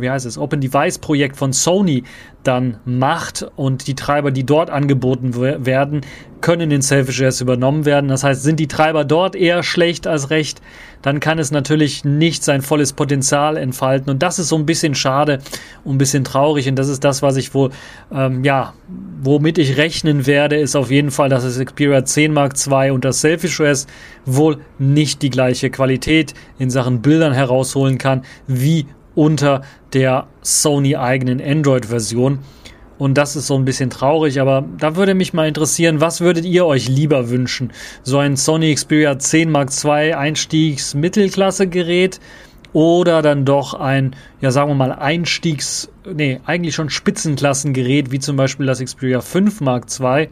wie 0.00 0.10
heißt 0.10 0.26
es, 0.26 0.38
Open 0.38 0.60
Device 0.60 0.98
Projekt 0.98 1.36
von 1.36 1.52
Sony 1.52 2.04
dann 2.42 2.78
macht 2.84 3.46
und 3.56 3.88
die 3.88 3.94
Treiber, 3.94 4.30
die 4.30 4.44
dort 4.44 4.70
angeboten 4.70 5.34
werden, 5.34 6.02
können 6.40 6.70
in 6.70 6.82
Selfish 6.82 7.20
OS 7.20 7.40
übernommen 7.40 7.84
werden. 7.84 8.08
Das 8.08 8.22
heißt, 8.22 8.42
sind 8.42 8.60
die 8.60 8.68
Treiber 8.68 9.04
dort 9.04 9.34
eher 9.34 9.62
schlecht 9.62 10.06
als 10.06 10.30
recht, 10.30 10.62
dann 11.06 11.20
kann 11.20 11.38
es 11.38 11.52
natürlich 11.52 12.04
nicht 12.04 12.42
sein 12.42 12.62
volles 12.62 12.92
Potenzial 12.92 13.56
entfalten. 13.56 14.10
Und 14.10 14.24
das 14.24 14.40
ist 14.40 14.48
so 14.48 14.56
ein 14.56 14.66
bisschen 14.66 14.96
schade 14.96 15.38
und 15.84 15.94
ein 15.94 15.98
bisschen 15.98 16.24
traurig. 16.24 16.68
Und 16.68 16.74
das 16.74 16.88
ist 16.88 17.04
das, 17.04 17.22
was 17.22 17.36
ich 17.36 17.54
wohl, 17.54 17.70
ähm, 18.12 18.42
ja, 18.42 18.74
womit 19.22 19.56
ich 19.58 19.76
rechnen 19.76 20.26
werde, 20.26 20.56
ist 20.56 20.74
auf 20.74 20.90
jeden 20.90 21.12
Fall, 21.12 21.28
dass 21.28 21.44
das 21.44 21.64
Xperia 21.64 22.04
10 22.04 22.32
Mark 22.32 22.54
II 22.56 22.90
und 22.90 23.04
das 23.04 23.20
Selfish 23.20 23.60
OS 23.60 23.86
wohl 24.24 24.58
nicht 24.80 25.22
die 25.22 25.30
gleiche 25.30 25.70
Qualität 25.70 26.34
in 26.58 26.70
Sachen 26.70 27.02
Bildern 27.02 27.34
herausholen 27.34 27.98
kann, 27.98 28.24
wie 28.48 28.86
unter 29.14 29.62
der 29.92 30.26
Sony 30.42 30.96
eigenen 30.96 31.40
Android-Version. 31.40 32.40
Und 32.98 33.18
das 33.18 33.36
ist 33.36 33.46
so 33.46 33.56
ein 33.56 33.64
bisschen 33.64 33.90
traurig, 33.90 34.40
aber 34.40 34.64
da 34.78 34.96
würde 34.96 35.14
mich 35.14 35.34
mal 35.34 35.46
interessieren, 35.46 36.00
was 36.00 36.20
würdet 36.20 36.44
ihr 36.44 36.64
euch 36.64 36.88
lieber 36.88 37.28
wünschen? 37.28 37.72
So 38.02 38.18
ein 38.18 38.36
Sony 38.36 38.74
Xperia 38.74 39.18
10 39.18 39.50
Mark 39.50 39.70
II 39.84 40.14
Einstiegs-Mittelklasse-Gerät 40.14 42.20
oder 42.72 43.22
dann 43.22 43.44
doch 43.44 43.74
ein, 43.74 44.16
ja 44.40 44.50
sagen 44.50 44.70
wir 44.70 44.74
mal, 44.74 44.92
Einstiegs-, 44.92 45.90
nee, 46.10 46.40
eigentlich 46.46 46.74
schon 46.74 46.90
Spitzenklassengerät, 46.90 48.10
wie 48.12 48.18
zum 48.18 48.36
Beispiel 48.36 48.66
das 48.66 48.82
Xperia 48.82 49.20
5 49.20 49.60
Mark 49.60 49.86
II 50.00 50.28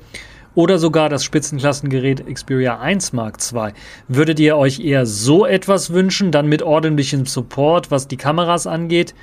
oder 0.54 0.78
sogar 0.78 1.08
das 1.08 1.24
Spitzenklassengerät 1.24 2.24
Xperia 2.32 2.78
1 2.78 3.12
Mark 3.12 3.38
II. 3.52 3.72
Würdet 4.08 4.40
ihr 4.40 4.56
euch 4.56 4.80
eher 4.80 5.04
so 5.04 5.46
etwas 5.46 5.90
wünschen, 5.90 6.30
dann 6.30 6.46
mit 6.46 6.62
ordentlichem 6.62 7.26
Support, 7.26 7.90
was 7.90 8.08
die 8.08 8.16
Kameras 8.16 8.66
angeht, 8.66 9.14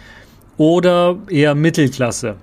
oder 0.58 1.17
eher 1.30 1.56
Mittelklasse? 1.56 2.36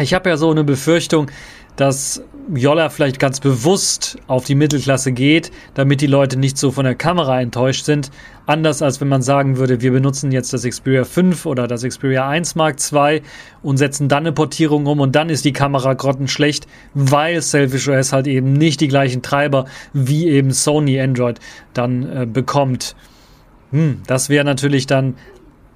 Ich 0.00 0.14
habe 0.14 0.30
ja 0.30 0.38
so 0.38 0.50
eine 0.50 0.64
Befürchtung, 0.64 1.30
dass 1.76 2.22
Jolla 2.54 2.88
vielleicht 2.88 3.18
ganz 3.18 3.38
bewusst 3.38 4.16
auf 4.28 4.44
die 4.44 4.54
Mittelklasse 4.54 5.12
geht, 5.12 5.50
damit 5.74 6.00
die 6.00 6.06
Leute 6.06 6.38
nicht 6.38 6.56
so 6.56 6.70
von 6.70 6.84
der 6.84 6.94
Kamera 6.94 7.40
enttäuscht 7.40 7.84
sind. 7.84 8.10
Anders 8.46 8.80
als 8.80 9.00
wenn 9.00 9.08
man 9.08 9.20
sagen 9.20 9.58
würde, 9.58 9.82
wir 9.82 9.92
benutzen 9.92 10.32
jetzt 10.32 10.52
das 10.54 10.64
Xperia 10.64 11.04
5 11.04 11.44
oder 11.44 11.68
das 11.68 11.82
Xperia 11.82 12.28
1 12.28 12.54
Mark 12.54 12.76
II 12.92 13.20
und 13.62 13.76
setzen 13.76 14.08
dann 14.08 14.24
eine 14.24 14.32
Portierung 14.32 14.86
um 14.86 15.00
und 15.00 15.14
dann 15.14 15.28
ist 15.28 15.44
die 15.44 15.52
Kamera 15.52 15.92
grottenschlecht, 15.94 16.66
weil 16.94 17.40
Selfish 17.42 17.88
OS 17.88 18.12
halt 18.12 18.26
eben 18.26 18.54
nicht 18.54 18.80
die 18.80 18.88
gleichen 18.88 19.20
Treiber 19.20 19.66
wie 19.92 20.28
eben 20.28 20.50
Sony 20.50 20.98
Android 20.98 21.38
dann 21.74 22.22
äh, 22.22 22.26
bekommt. 22.26 22.96
Hm, 23.70 24.00
das 24.06 24.30
wäre 24.30 24.44
natürlich 24.44 24.86
dann 24.86 25.14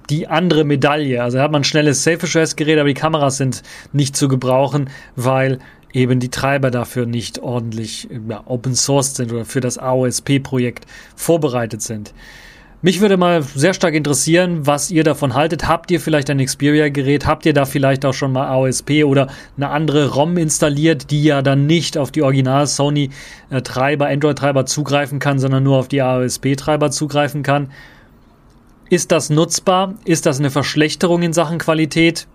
die 0.09 0.27
andere 0.27 0.63
Medaille. 0.63 1.21
Also 1.21 1.39
hat 1.39 1.51
man 1.51 1.61
ein 1.61 1.65
schnelles 1.65 2.03
Selfish-OS-Gerät, 2.03 2.79
aber 2.79 2.87
die 2.87 2.93
Kameras 2.93 3.37
sind 3.37 3.63
nicht 3.93 4.15
zu 4.15 4.27
gebrauchen, 4.27 4.89
weil 5.15 5.59
eben 5.93 6.19
die 6.19 6.29
Treiber 6.29 6.71
dafür 6.71 7.05
nicht 7.05 7.39
ordentlich 7.39 8.09
ja, 8.29 8.43
open 8.45 8.75
sourced 8.75 9.15
sind 9.15 9.31
oder 9.31 9.45
für 9.45 9.61
das 9.61 9.77
AOSP-Projekt 9.77 10.85
vorbereitet 11.15 11.81
sind. 11.81 12.13
Mich 12.81 13.01
würde 13.01 13.17
mal 13.17 13.41
sehr 13.41 13.73
stark 13.73 13.95
interessieren, 13.95 14.67
was 14.67 14.91
ihr 14.91 15.03
davon 15.03 15.33
haltet. 15.33 15.67
Habt 15.67 15.89
ihr 15.89 15.99
vielleicht 15.99 16.29
ein 16.29 16.37
Xperia-Gerät? 16.37 17.25
Habt 17.25 17.47
ihr 17.47 17.53
da 17.53 17.65
vielleicht 17.65 18.05
auch 18.05 18.13
schon 18.13 18.31
mal 18.31 18.45
AOSP 18.45 19.05
oder 19.05 19.27
eine 19.57 19.69
andere 19.69 20.09
ROM 20.09 20.37
installiert, 20.37 21.09
die 21.09 21.23
ja 21.23 21.41
dann 21.41 21.65
nicht 21.65 21.97
auf 21.97 22.11
die 22.11 22.21
Original 22.21 22.67
Sony-Treiber, 22.67 24.05
Android-Treiber 24.05 24.67
zugreifen 24.67 25.17
kann, 25.17 25.39
sondern 25.39 25.63
nur 25.63 25.77
auf 25.77 25.87
die 25.87 26.03
AOSP-Treiber 26.03 26.91
zugreifen 26.91 27.41
kann? 27.41 27.71
Ist 28.89 29.11
das 29.11 29.31
nutzbar? 29.31 29.95
Ist 30.05 30.27
das 30.27 30.39
eine 30.39 30.51
Verschlechterung 30.51 31.23
in 31.23 31.33
Sachen 31.33 31.57
Qualität? 31.57 32.27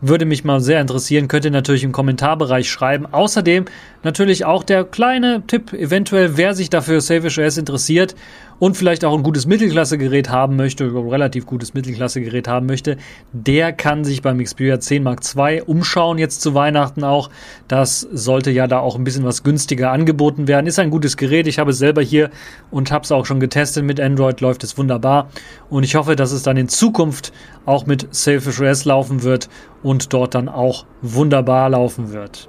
Würde 0.00 0.24
mich 0.24 0.44
mal 0.44 0.60
sehr 0.60 0.80
interessieren. 0.80 1.26
Könnt 1.26 1.46
ihr 1.46 1.50
natürlich 1.50 1.82
im 1.82 1.90
Kommentarbereich 1.90 2.70
schreiben. 2.70 3.06
Außerdem 3.10 3.64
natürlich 4.04 4.44
auch 4.44 4.62
der 4.62 4.84
kleine 4.84 5.42
Tipp, 5.48 5.72
eventuell, 5.72 6.36
wer 6.36 6.54
sich 6.54 6.70
dafür 6.70 7.00
Selfish 7.00 7.38
OS 7.38 7.56
interessiert 7.56 8.14
und 8.58 8.76
vielleicht 8.76 9.04
auch 9.04 9.16
ein 9.16 9.22
gutes 9.22 9.46
Mittelklasse-Gerät 9.46 10.30
haben 10.30 10.56
möchte, 10.56 10.84
ein 10.84 11.08
relativ 11.08 11.46
gutes 11.46 11.74
Mittelklasse-Gerät 11.74 12.48
haben 12.48 12.66
möchte, 12.66 12.96
der 13.32 13.72
kann 13.72 14.04
sich 14.04 14.22
beim 14.22 14.42
Xperia 14.42 14.80
10 14.80 15.02
Mark 15.02 15.20
II 15.36 15.62
umschauen, 15.62 16.18
jetzt 16.18 16.40
zu 16.40 16.54
Weihnachten 16.54 17.04
auch. 17.04 17.30
Das 17.68 18.00
sollte 18.00 18.50
ja 18.50 18.66
da 18.66 18.78
auch 18.78 18.96
ein 18.96 19.04
bisschen 19.04 19.24
was 19.24 19.42
günstiger 19.42 19.90
angeboten 19.90 20.48
werden. 20.48 20.66
Ist 20.66 20.78
ein 20.78 20.90
gutes 20.90 21.16
Gerät. 21.16 21.46
Ich 21.46 21.58
habe 21.58 21.70
es 21.70 21.78
selber 21.78 22.02
hier 22.02 22.30
und 22.70 22.90
habe 22.92 23.04
es 23.04 23.12
auch 23.12 23.26
schon 23.26 23.40
getestet 23.40 23.84
mit 23.84 24.00
Android, 24.00 24.40
läuft 24.40 24.64
es 24.64 24.78
wunderbar. 24.78 25.28
Und 25.68 25.82
ich 25.82 25.94
hoffe, 25.94 26.16
dass 26.16 26.32
es 26.32 26.42
dann 26.42 26.56
in 26.56 26.68
Zukunft 26.68 27.32
auch 27.64 27.86
mit 27.86 28.14
Selfish 28.14 28.60
OS 28.60 28.84
laufen 28.84 29.22
wird 29.22 29.48
und 29.82 30.12
dort 30.12 30.34
dann 30.34 30.48
auch 30.48 30.86
wunderbar 31.02 31.68
laufen 31.68 32.12
wird. 32.12 32.48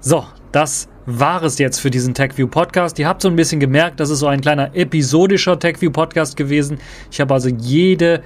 So, 0.00 0.24
das 0.52 0.88
war 1.06 1.42
es 1.42 1.58
jetzt 1.58 1.80
für 1.80 1.90
diesen 1.90 2.14
TechView 2.14 2.48
Podcast. 2.48 2.98
Ihr 2.98 3.08
habt 3.08 3.22
so 3.22 3.28
ein 3.28 3.36
bisschen 3.36 3.60
gemerkt, 3.60 4.00
das 4.00 4.10
ist 4.10 4.20
so 4.20 4.26
ein 4.26 4.40
kleiner 4.40 4.74
episodischer 4.74 5.58
TechView 5.58 5.90
Podcast 5.90 6.36
gewesen. 6.36 6.78
Ich 7.10 7.20
habe 7.20 7.34
also 7.34 7.48
jede, 7.48 8.22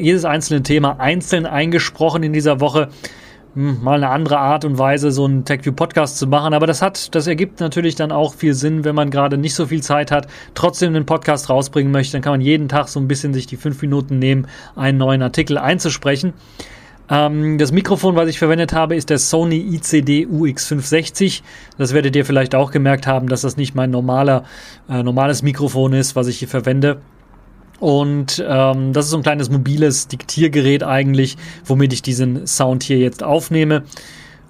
jedes 0.00 0.24
einzelne 0.24 0.62
Thema 0.62 0.98
einzeln 0.98 1.46
eingesprochen 1.46 2.22
in 2.22 2.32
dieser 2.32 2.60
Woche. 2.60 2.88
Hm, 3.54 3.82
mal 3.82 4.02
eine 4.02 4.10
andere 4.10 4.38
Art 4.38 4.64
und 4.64 4.78
Weise, 4.78 5.10
so 5.10 5.24
einen 5.24 5.44
TechView 5.44 5.72
Podcast 5.72 6.18
zu 6.18 6.26
machen. 6.26 6.54
Aber 6.54 6.66
das 6.66 6.82
hat, 6.82 7.14
das 7.14 7.26
ergibt 7.26 7.60
natürlich 7.60 7.94
dann 7.94 8.12
auch 8.12 8.34
viel 8.34 8.54
Sinn, 8.54 8.84
wenn 8.84 8.94
man 8.94 9.10
gerade 9.10 9.38
nicht 9.38 9.54
so 9.54 9.66
viel 9.66 9.82
Zeit 9.82 10.10
hat, 10.10 10.26
trotzdem 10.54 10.94
einen 10.94 11.06
Podcast 11.06 11.48
rausbringen 11.48 11.92
möchte. 11.92 12.12
Dann 12.12 12.22
kann 12.22 12.32
man 12.32 12.40
jeden 12.40 12.68
Tag 12.68 12.88
so 12.88 12.98
ein 13.00 13.08
bisschen 13.08 13.32
sich 13.32 13.46
die 13.46 13.56
fünf 13.56 13.80
Minuten 13.80 14.18
nehmen, 14.18 14.48
einen 14.74 14.98
neuen 14.98 15.22
Artikel 15.22 15.56
einzusprechen. 15.56 16.34
Ähm, 17.10 17.58
das 17.58 17.72
Mikrofon, 17.72 18.16
was 18.16 18.28
ich 18.28 18.38
verwendet 18.38 18.72
habe, 18.72 18.96
ist 18.96 19.10
der 19.10 19.18
Sony 19.18 19.58
ICD 19.58 20.26
UX560. 20.26 21.42
Das 21.78 21.94
werdet 21.94 22.14
ihr 22.16 22.24
vielleicht 22.24 22.54
auch 22.54 22.70
gemerkt 22.70 23.06
haben, 23.06 23.28
dass 23.28 23.42
das 23.42 23.56
nicht 23.56 23.74
mein 23.74 23.90
normaler, 23.90 24.44
äh, 24.88 25.02
normales 25.02 25.42
Mikrofon 25.42 25.92
ist, 25.92 26.16
was 26.16 26.26
ich 26.26 26.38
hier 26.38 26.48
verwende. 26.48 27.00
Und 27.80 28.44
ähm, 28.46 28.92
das 28.92 29.06
ist 29.06 29.12
so 29.12 29.16
ein 29.16 29.22
kleines 29.22 29.50
mobiles 29.50 30.08
Diktiergerät 30.08 30.82
eigentlich, 30.82 31.36
womit 31.64 31.92
ich 31.92 32.02
diesen 32.02 32.46
Sound 32.46 32.82
hier 32.82 32.98
jetzt 32.98 33.22
aufnehme. 33.22 33.84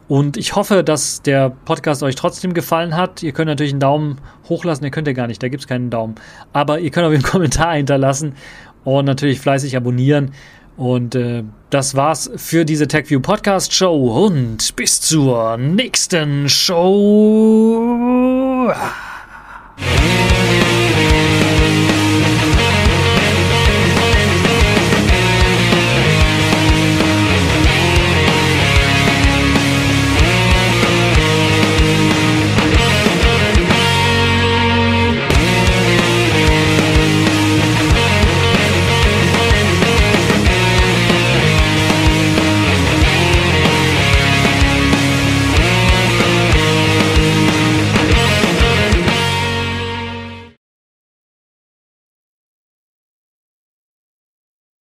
Und 0.09 0.39
ich 0.39 0.57
hoffe, 0.57 0.83
dass 0.83 1.21
der 1.21 1.51
Podcast 1.51 2.03
euch 2.03 2.15
trotzdem 2.15 2.55
gefallen 2.55 2.97
hat. 2.97 3.23
Ihr 3.23 3.33
könnt 3.33 3.49
natürlich 3.49 3.75
einen 3.75 3.81
Daumen 3.81 4.17
hochlassen, 4.49 4.83
ihr 4.85 4.91
könnt 4.91 5.07
ja 5.07 5.13
gar 5.13 5.27
nicht, 5.27 5.43
da 5.43 5.49
gibt 5.49 5.63
es 5.63 5.67
keinen 5.67 5.91
Daumen. 5.91 6.15
Aber 6.55 6.81
ihr 6.81 6.91
könnt 6.91 7.07
auch 7.07 7.11
einen 7.13 7.23
Kommentar 7.23 7.75
hinterlassen 7.75 8.33
und 8.85 9.05
natürlich 9.05 9.41
fleißig 9.41 9.77
abonnieren. 9.77 10.33
Und 10.79 11.15
äh, 11.17 11.43
das 11.71 11.97
war's 11.97 12.31
für 12.37 12.65
diese 12.65 12.87
TechView 12.87 13.19
Podcast 13.21 13.75
Show 13.75 14.25
und 14.25 14.77
bis 14.77 15.01
zur 15.01 15.57
nächsten 15.57 16.49
Show. 16.49 17.83